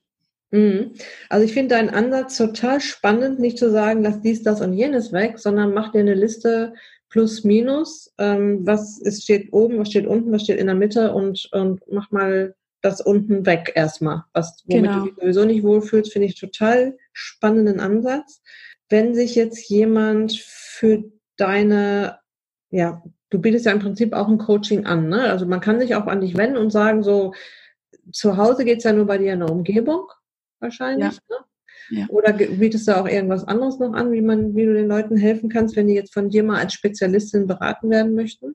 Mhm. 0.50 0.92
Also 1.28 1.44
ich 1.44 1.52
finde 1.52 1.74
deinen 1.74 1.90
Ansatz 1.90 2.36
total 2.36 2.80
spannend, 2.80 3.38
nicht 3.38 3.58
zu 3.58 3.70
sagen, 3.70 4.02
lass 4.02 4.20
dies, 4.20 4.42
das 4.42 4.60
und 4.60 4.72
jenes 4.72 5.12
weg, 5.12 5.38
sondern 5.38 5.74
mach 5.74 5.92
dir 5.92 6.00
eine 6.00 6.14
Liste 6.14 6.74
plus 7.10 7.44
minus, 7.44 8.12
ähm, 8.18 8.66
was 8.66 8.98
ist, 8.98 9.22
steht 9.22 9.52
oben, 9.52 9.78
was 9.78 9.88
steht 9.88 10.06
unten, 10.06 10.32
was 10.32 10.42
steht 10.42 10.58
in 10.58 10.66
der 10.66 10.74
Mitte 10.74 11.12
und, 11.12 11.48
und 11.52 11.80
mach 11.90 12.10
mal 12.10 12.54
das 12.82 13.00
unten 13.00 13.46
weg 13.46 13.72
erstmal. 13.74 14.24
Was, 14.32 14.62
womit 14.66 14.84
genau. 14.84 14.98
du 15.00 15.06
dich 15.06 15.14
sowieso 15.20 15.44
nicht 15.44 15.62
wohlfühlst, 15.62 16.12
finde 16.12 16.28
ich 16.28 16.38
total 16.38 16.96
spannenden 17.12 17.80
Ansatz. 17.80 18.40
Wenn 18.88 19.14
sich 19.14 19.34
jetzt 19.34 19.68
jemand 19.68 20.38
für 20.38 21.04
deine, 21.36 22.18
ja, 22.70 23.02
du 23.30 23.40
bietest 23.40 23.66
ja 23.66 23.72
im 23.72 23.80
Prinzip 23.80 24.12
auch 24.12 24.28
ein 24.28 24.38
Coaching 24.38 24.86
an, 24.86 25.08
ne? 25.08 25.30
Also 25.30 25.46
man 25.46 25.60
kann 25.60 25.80
sich 25.80 25.94
auch 25.94 26.06
an 26.06 26.20
dich 26.20 26.36
wenden 26.36 26.56
und 26.56 26.70
sagen, 26.70 27.02
so, 27.02 27.32
zu 28.12 28.36
Hause 28.36 28.64
geht's 28.64 28.84
ja 28.84 28.92
nur 28.92 29.06
bei 29.06 29.18
dir 29.18 29.34
in 29.34 29.40
der 29.40 29.50
Umgebung 29.50 30.10
wahrscheinlich. 30.60 31.14
Ja. 31.28 31.36
Ne? 31.36 31.44
Ja. 31.90 32.06
Oder 32.08 32.32
bietest 32.32 32.88
du 32.88 32.96
auch 32.96 33.08
irgendwas 33.08 33.44
anderes 33.44 33.78
noch 33.78 33.92
an, 33.92 34.12
wie 34.12 34.20
man, 34.20 34.54
wie 34.54 34.66
du 34.66 34.74
den 34.74 34.88
Leuten 34.88 35.16
helfen 35.16 35.48
kannst, 35.48 35.76
wenn 35.76 35.88
die 35.88 35.94
jetzt 35.94 36.12
von 36.12 36.28
dir 36.28 36.42
mal 36.42 36.60
als 36.60 36.74
Spezialistin 36.74 37.46
beraten 37.46 37.90
werden 37.90 38.14
möchten? 38.14 38.54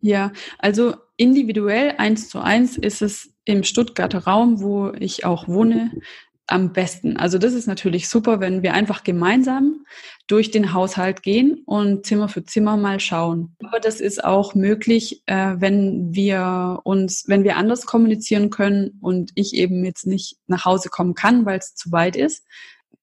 Ja, 0.00 0.32
also 0.58 0.94
individuell 1.16 1.94
eins 1.98 2.28
zu 2.28 2.38
eins 2.38 2.76
ist 2.76 3.02
es 3.02 3.32
im 3.44 3.64
Stuttgarter 3.64 4.20
Raum, 4.20 4.60
wo 4.60 4.92
ich 4.98 5.24
auch 5.24 5.48
wohne, 5.48 5.90
am 6.48 6.72
besten. 6.72 7.16
Also 7.16 7.38
das 7.38 7.52
ist 7.52 7.66
natürlich 7.66 8.08
super, 8.08 8.40
wenn 8.40 8.62
wir 8.62 8.72
einfach 8.72 9.04
gemeinsam 9.04 9.84
durch 10.26 10.50
den 10.50 10.72
Haushalt 10.72 11.22
gehen 11.22 11.62
und 11.66 12.06
Zimmer 12.06 12.28
für 12.28 12.42
Zimmer 12.42 12.76
mal 12.76 13.00
schauen. 13.00 13.54
Aber 13.62 13.80
das 13.80 14.00
ist 14.00 14.24
auch 14.24 14.54
möglich, 14.54 15.22
äh, 15.26 15.54
wenn 15.58 16.14
wir 16.14 16.80
uns, 16.84 17.24
wenn 17.28 17.44
wir 17.44 17.56
anders 17.56 17.86
kommunizieren 17.86 18.48
können 18.48 18.98
und 19.00 19.30
ich 19.34 19.54
eben 19.54 19.84
jetzt 19.84 20.06
nicht 20.06 20.36
nach 20.46 20.64
Hause 20.64 20.88
kommen 20.88 21.14
kann, 21.14 21.44
weil 21.44 21.58
es 21.58 21.74
zu 21.74 21.92
weit 21.92 22.16
ist. 22.16 22.44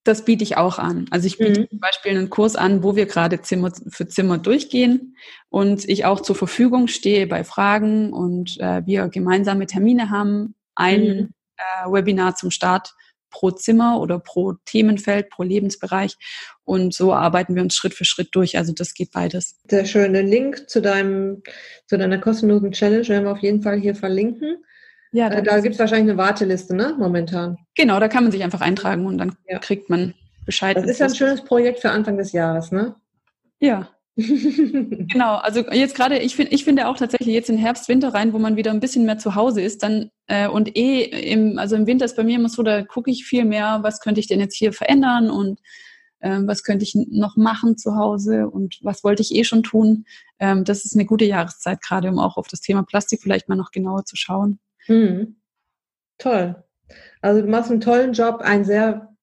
Das 0.03 0.25
biete 0.25 0.43
ich 0.43 0.58
auch 0.58 0.77
an. 0.77 1.08
Also 1.10 1.25
ich 1.25 1.38
biete 1.38 1.62
mhm. 1.62 1.69
zum 1.69 1.79
Beispiel 1.79 2.12
einen 2.12 2.29
Kurs 2.29 2.55
an, 2.55 2.84
wo 2.84 2.95
wir 2.95 3.05
gerade 3.05 3.41
Zimmer 3.41 3.71
für 3.89 4.08
Zimmer 4.08 4.38
durchgehen 4.39 5.15
und 5.49 5.88
ich 5.88 6.05
auch 6.05 6.21
zur 6.21 6.36
Verfügung 6.36 6.88
stehe 6.88 7.25
bei 7.27 7.43
Fragen 7.43 8.12
und 8.12 8.60
äh, 8.60 8.86
wir 8.86 9.08
gemeinsame 9.08 9.67
Termine 9.67 10.10
haben. 10.10 10.55
Ein 10.75 11.01
mhm. 11.01 11.29
äh, 11.58 11.91
Webinar 11.91 12.36
zum 12.36 12.51
Start 12.51 12.93
pro 13.36 13.52
Zimmer 13.52 14.00
oder 14.00 14.17
pro 14.17 14.54
Themenfeld, 14.63 15.30
pro 15.30 15.43
Lebensbereich. 15.43 16.15
Und 16.63 16.93
so 16.93 17.13
arbeiten 17.13 17.54
wir 17.54 17.62
uns 17.62 17.76
Schritt 17.76 17.93
für 17.93 18.06
Schritt 18.06 18.30
durch. 18.32 18.58
Also 18.58 18.71
das 18.74 18.93
geht 18.93 19.12
beides. 19.12 19.60
Sehr 19.69 19.84
schön. 19.84 20.13
Den 20.13 20.28
Link 20.28 20.69
zu 20.69 20.82
deinem, 20.82 21.43
zu 21.86 21.98
deiner 21.98 22.17
kostenlosen 22.17 22.71
Challenge 22.71 23.06
werden 23.10 23.26
wir 23.26 23.34
auf 23.34 23.39
jeden 23.39 23.62
Fall 23.62 23.78
hier 23.78 23.93
verlinken. 23.93 24.63
Ja, 25.12 25.30
äh, 25.30 25.43
da 25.43 25.60
gibt 25.60 25.74
es 25.74 25.80
wahrscheinlich 25.80 26.12
eine 26.12 26.17
Warteliste, 26.17 26.76
ne, 26.76 26.95
momentan. 26.98 27.58
Genau, 27.76 28.00
da 28.00 28.08
kann 28.08 28.24
man 28.24 28.32
sich 28.32 28.43
einfach 28.43 28.62
eintragen 28.62 29.06
und 29.06 29.17
dann 29.17 29.36
ja. 29.48 29.60
kriegt 29.60 29.89
man 29.89 30.13
Bescheid. 30.45 30.78
Das 30.78 30.86
ist 30.86 31.00
ja 31.00 31.08
ein 31.08 31.15
schönes 31.15 31.43
Projekt 31.43 31.80
für 31.82 31.89
Anfang 31.89 32.17
des 32.17 32.32
Jahres, 32.32 32.71
ne? 32.71 32.95
Ja, 33.60 33.89
genau, 34.17 35.36
also 35.36 35.60
jetzt 35.71 35.95
gerade, 35.95 36.19
ich 36.19 36.36
finde, 36.36 36.54
ich 36.54 36.63
finde 36.63 36.88
auch 36.88 36.97
tatsächlich 36.97 37.34
jetzt 37.34 37.49
in 37.49 37.58
Herbst, 37.58 37.89
Winter 37.89 38.13
rein, 38.13 38.32
wo 38.32 38.39
man 38.39 38.56
wieder 38.56 38.71
ein 38.71 38.80
bisschen 38.80 39.06
mehr 39.06 39.17
zu 39.17 39.36
Hause 39.36 39.62
ist, 39.62 39.84
dann 39.84 40.10
äh, 40.28 40.47
und 40.47 40.78
eh 40.78 41.04
im, 41.04 41.60
also 41.60 41.75
im 41.75 41.86
Winter 41.86 42.06
ist 42.06 42.15
bei 42.15 42.23
mir 42.23 42.38
immer 42.38 42.47
so, 42.47 42.63
da 42.63 42.84
gucke 42.84 43.12
ich 43.12 43.25
viel 43.25 43.43
mehr, 43.43 43.80
was 43.82 43.99
könnte 43.99 44.21
ich 44.21 44.28
denn 44.28 44.39
jetzt 44.39 44.56
hier 44.56 44.71
verändern 44.71 45.30
und 45.30 45.60
ähm, 46.21 46.47
was 46.47 46.63
könnte 46.63 46.84
ich 46.84 46.95
noch 46.95 47.36
machen 47.36 47.78
zu 47.78 47.97
Hause 47.97 48.49
und 48.49 48.80
was 48.82 49.04
wollte 49.04 49.21
ich 49.21 49.36
eh 49.36 49.43
schon 49.43 49.63
tun. 49.63 50.06
Ähm, 50.39 50.63
das 50.63 50.86
ist 50.86 50.95
eine 50.95 51.06
gute 51.06 51.25
Jahreszeit 51.25 51.82
gerade, 51.82 52.10
um 52.10 52.17
auch 52.17 52.38
auf 52.38 52.47
das 52.47 52.62
Thema 52.62 52.84
Plastik 52.84 53.21
vielleicht 53.21 53.49
mal 53.49 53.56
noch 53.56 53.71
genauer 53.71 54.06
zu 54.06 54.15
schauen. 54.15 54.60
Mhm. 54.88 55.36
Toll. 56.17 56.63
Also 57.21 57.41
du 57.41 57.47
machst 57.47 57.69
einen 57.69 57.82
tollen 57.82 58.13
Job, 58.13 58.41
einen 58.41 58.63
sehr 58.63 59.14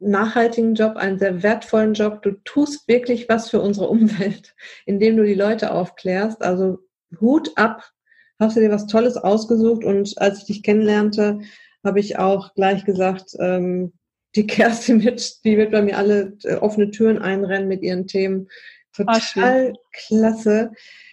nachhaltigen 0.00 0.74
Job, 0.74 0.96
einen 0.96 1.18
sehr 1.18 1.42
wertvollen 1.42 1.94
Job. 1.94 2.22
Du 2.22 2.32
tust 2.44 2.86
wirklich 2.88 3.28
was 3.28 3.50
für 3.50 3.60
unsere 3.60 3.88
Umwelt, 3.88 4.54
indem 4.86 5.16
du 5.16 5.24
die 5.24 5.34
Leute 5.34 5.72
aufklärst. 5.72 6.42
Also 6.42 6.78
Hut 7.20 7.50
ab, 7.56 7.90
hast 8.38 8.56
du 8.56 8.60
dir 8.60 8.70
was 8.70 8.86
Tolles 8.86 9.16
ausgesucht 9.16 9.84
und 9.84 10.20
als 10.20 10.40
ich 10.40 10.44
dich 10.44 10.62
kennenlernte, 10.62 11.40
habe 11.84 12.00
ich 12.00 12.18
auch 12.18 12.54
gleich 12.54 12.84
gesagt, 12.84 13.36
ähm, 13.38 13.92
die 14.34 14.46
Kerstin 14.46 15.02
wird, 15.02 15.44
die 15.44 15.56
wird 15.56 15.72
bei 15.72 15.82
mir 15.82 15.96
alle 15.96 16.36
äh, 16.44 16.56
offene 16.56 16.90
Türen 16.90 17.18
einrennen 17.18 17.68
mit 17.68 17.82
ihren 17.82 18.06
Themen. 18.06 18.48
Total 18.92 19.72
Ach, 19.74 19.90
klasse. 19.92 20.72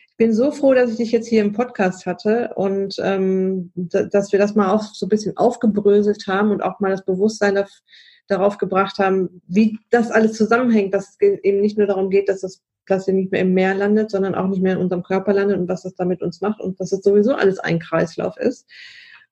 Ich 0.10 0.18
bin 0.18 0.34
so 0.34 0.52
froh, 0.52 0.74
dass 0.74 0.92
ich 0.92 0.98
dich 0.98 1.12
jetzt 1.12 1.28
hier 1.28 1.42
im 1.42 1.54
Podcast 1.54 2.06
hatte 2.06 2.54
und 2.56 2.96
ähm, 3.00 3.72
dass 3.76 4.32
wir 4.32 4.40
das 4.40 4.56
mal 4.56 4.72
auch 4.72 4.84
so 4.84 5.06
ein 5.06 5.10
bisschen 5.10 5.36
aufgebröselt 5.38 6.28
haben 6.28 6.52
und 6.52 6.62
auch 6.62 6.80
mal 6.80 6.92
das 6.92 7.04
Bewusstsein 7.04 7.56
dafür, 7.56 7.82
darauf 8.28 8.58
gebracht 8.58 9.00
haben, 9.00 9.42
wie 9.48 9.80
das 9.90 10.12
alles 10.12 10.34
zusammenhängt, 10.34 10.94
dass 10.94 11.10
es 11.10 11.20
eben 11.20 11.62
nicht 11.62 11.78
nur 11.78 11.88
darum 11.88 12.10
geht, 12.10 12.30
dass 12.30 12.42
das 12.42 12.62
Plastik 12.86 13.16
nicht 13.16 13.32
mehr 13.32 13.42
im 13.42 13.54
Meer 13.54 13.76
landet, 13.76 14.12
sondern 14.12 14.36
auch 14.36 14.48
nicht 14.48 14.62
mehr 14.62 14.74
in 14.74 14.80
unserem 14.80 15.04
Körper 15.04 15.34
landet 15.34 15.58
und 15.58 15.68
was 15.68 15.84
das 15.84 15.96
damit 15.96 16.22
uns 16.22 16.42
macht 16.42 16.60
und 16.60 16.80
dass 16.80 16.92
es 16.92 17.02
sowieso 17.02 17.34
alles 17.34 17.60
ein 17.60 17.80
Kreislauf 17.80 18.38
ist. 18.38 18.68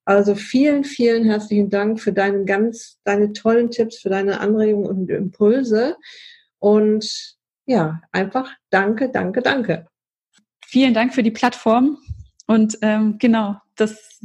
Also 0.05 0.35
vielen, 0.35 0.83
vielen 0.83 1.25
herzlichen 1.25 1.69
Dank 1.69 1.99
für 1.99 2.11
deinen 2.11 2.45
ganz, 2.45 2.99
deine 3.03 3.33
tollen 3.33 3.69
Tipps, 3.69 3.99
für 3.99 4.09
deine 4.09 4.39
Anregungen 4.39 4.89
und 4.89 5.09
Impulse. 5.09 5.95
Und 6.59 7.35
ja, 7.65 8.01
einfach 8.11 8.51
danke, 8.69 9.09
danke, 9.09 9.41
danke. 9.41 9.87
Vielen 10.65 10.93
Dank 10.93 11.13
für 11.13 11.23
die 11.23 11.31
Plattform. 11.31 11.97
Und 12.47 12.79
ähm, 12.81 13.17
genau, 13.19 13.57
das, 13.75 14.19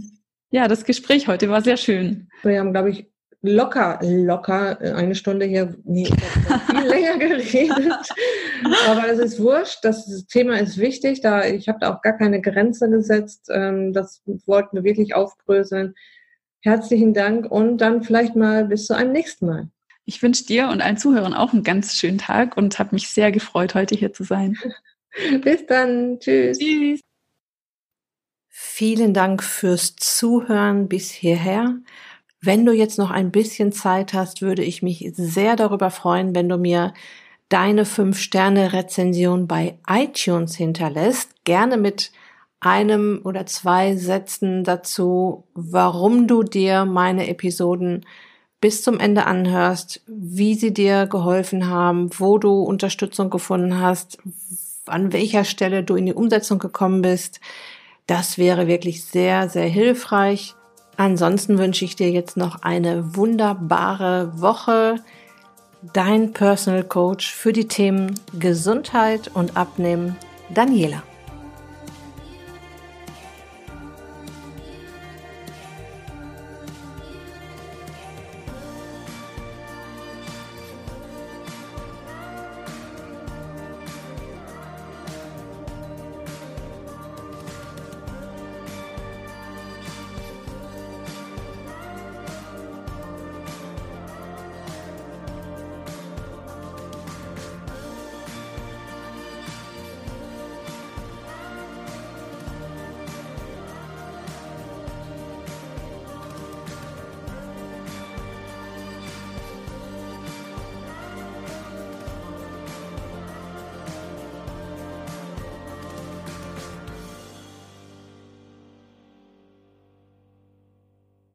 ja, 0.50 0.66
das 0.66 0.84
Gespräch 0.84 1.28
heute 1.28 1.48
war 1.50 1.60
sehr 1.60 1.76
schön. 1.76 2.28
Wir 2.42 2.58
haben, 2.58 2.72
glaube 2.72 2.90
ich, 2.90 3.06
locker, 3.42 3.98
locker 4.02 4.80
eine 4.80 5.14
Stunde 5.14 5.46
hier 5.46 5.76
nee, 5.84 6.06
viel 6.70 6.86
länger 6.86 7.18
geredet. 7.18 8.12
Aber 8.88 9.08
es 9.08 9.18
ist 9.18 9.40
wurscht, 9.40 9.78
das 9.82 10.26
Thema 10.26 10.58
ist 10.58 10.78
wichtig. 10.78 11.20
Da, 11.20 11.44
ich 11.44 11.68
habe 11.68 11.78
da 11.80 11.94
auch 11.94 12.02
gar 12.02 12.16
keine 12.16 12.40
Grenze 12.40 12.88
gesetzt. 12.88 13.48
Ähm, 13.52 13.92
das 13.92 14.22
wollten 14.46 14.76
wir 14.76 14.84
wirklich 14.84 15.14
aufbröseln. 15.14 15.94
Herzlichen 16.60 17.14
Dank 17.14 17.50
und 17.50 17.78
dann 17.78 18.02
vielleicht 18.02 18.34
mal 18.34 18.64
bis 18.64 18.86
zu 18.86 18.94
einem 18.94 19.12
nächsten 19.12 19.46
Mal. 19.46 19.68
Ich 20.04 20.22
wünsche 20.22 20.44
dir 20.44 20.68
und 20.68 20.80
allen 20.80 20.96
Zuhörern 20.96 21.34
auch 21.34 21.52
einen 21.52 21.64
ganz 21.64 21.94
schönen 21.96 22.18
Tag 22.18 22.56
und 22.56 22.78
habe 22.78 22.94
mich 22.94 23.08
sehr 23.08 23.32
gefreut, 23.32 23.74
heute 23.74 23.94
hier 23.94 24.12
zu 24.12 24.24
sein. 24.24 24.56
bis 25.42 25.66
dann. 25.66 26.18
Tschüss. 26.20 26.58
Tschüss. 26.58 27.00
Vielen 28.48 29.14
Dank 29.14 29.42
fürs 29.42 29.96
Zuhören 29.96 30.88
bis 30.88 31.10
hierher. 31.10 31.76
Wenn 32.46 32.64
du 32.64 32.72
jetzt 32.72 32.96
noch 32.96 33.10
ein 33.10 33.32
bisschen 33.32 33.72
Zeit 33.72 34.12
hast, 34.12 34.40
würde 34.40 34.62
ich 34.62 34.80
mich 34.80 35.10
sehr 35.16 35.56
darüber 35.56 35.90
freuen, 35.90 36.32
wenn 36.32 36.48
du 36.48 36.58
mir 36.58 36.94
deine 37.48 37.84
5-Sterne-Rezension 37.84 39.48
bei 39.48 39.78
iTunes 39.88 40.54
hinterlässt. 40.54 41.30
Gerne 41.42 41.76
mit 41.76 42.12
einem 42.60 43.20
oder 43.24 43.46
zwei 43.46 43.96
Sätzen 43.96 44.62
dazu, 44.62 45.42
warum 45.54 46.28
du 46.28 46.44
dir 46.44 46.84
meine 46.84 47.28
Episoden 47.28 48.06
bis 48.60 48.80
zum 48.80 49.00
Ende 49.00 49.26
anhörst, 49.26 50.02
wie 50.06 50.54
sie 50.54 50.72
dir 50.72 51.06
geholfen 51.06 51.66
haben, 51.68 52.10
wo 52.16 52.38
du 52.38 52.62
Unterstützung 52.62 53.28
gefunden 53.28 53.80
hast, 53.80 54.18
an 54.86 55.12
welcher 55.12 55.42
Stelle 55.42 55.82
du 55.82 55.96
in 55.96 56.06
die 56.06 56.14
Umsetzung 56.14 56.60
gekommen 56.60 57.02
bist. 57.02 57.40
Das 58.06 58.38
wäre 58.38 58.68
wirklich 58.68 59.04
sehr, 59.04 59.48
sehr 59.48 59.66
hilfreich. 59.66 60.54
Ansonsten 60.96 61.58
wünsche 61.58 61.84
ich 61.84 61.96
dir 61.96 62.10
jetzt 62.10 62.36
noch 62.36 62.62
eine 62.62 63.16
wunderbare 63.16 64.40
Woche. 64.40 64.96
Dein 65.92 66.32
Personal 66.32 66.84
Coach 66.84 67.32
für 67.32 67.52
die 67.52 67.68
Themen 67.68 68.18
Gesundheit 68.38 69.30
und 69.34 69.56
Abnehmen, 69.56 70.16
Daniela. 70.48 71.02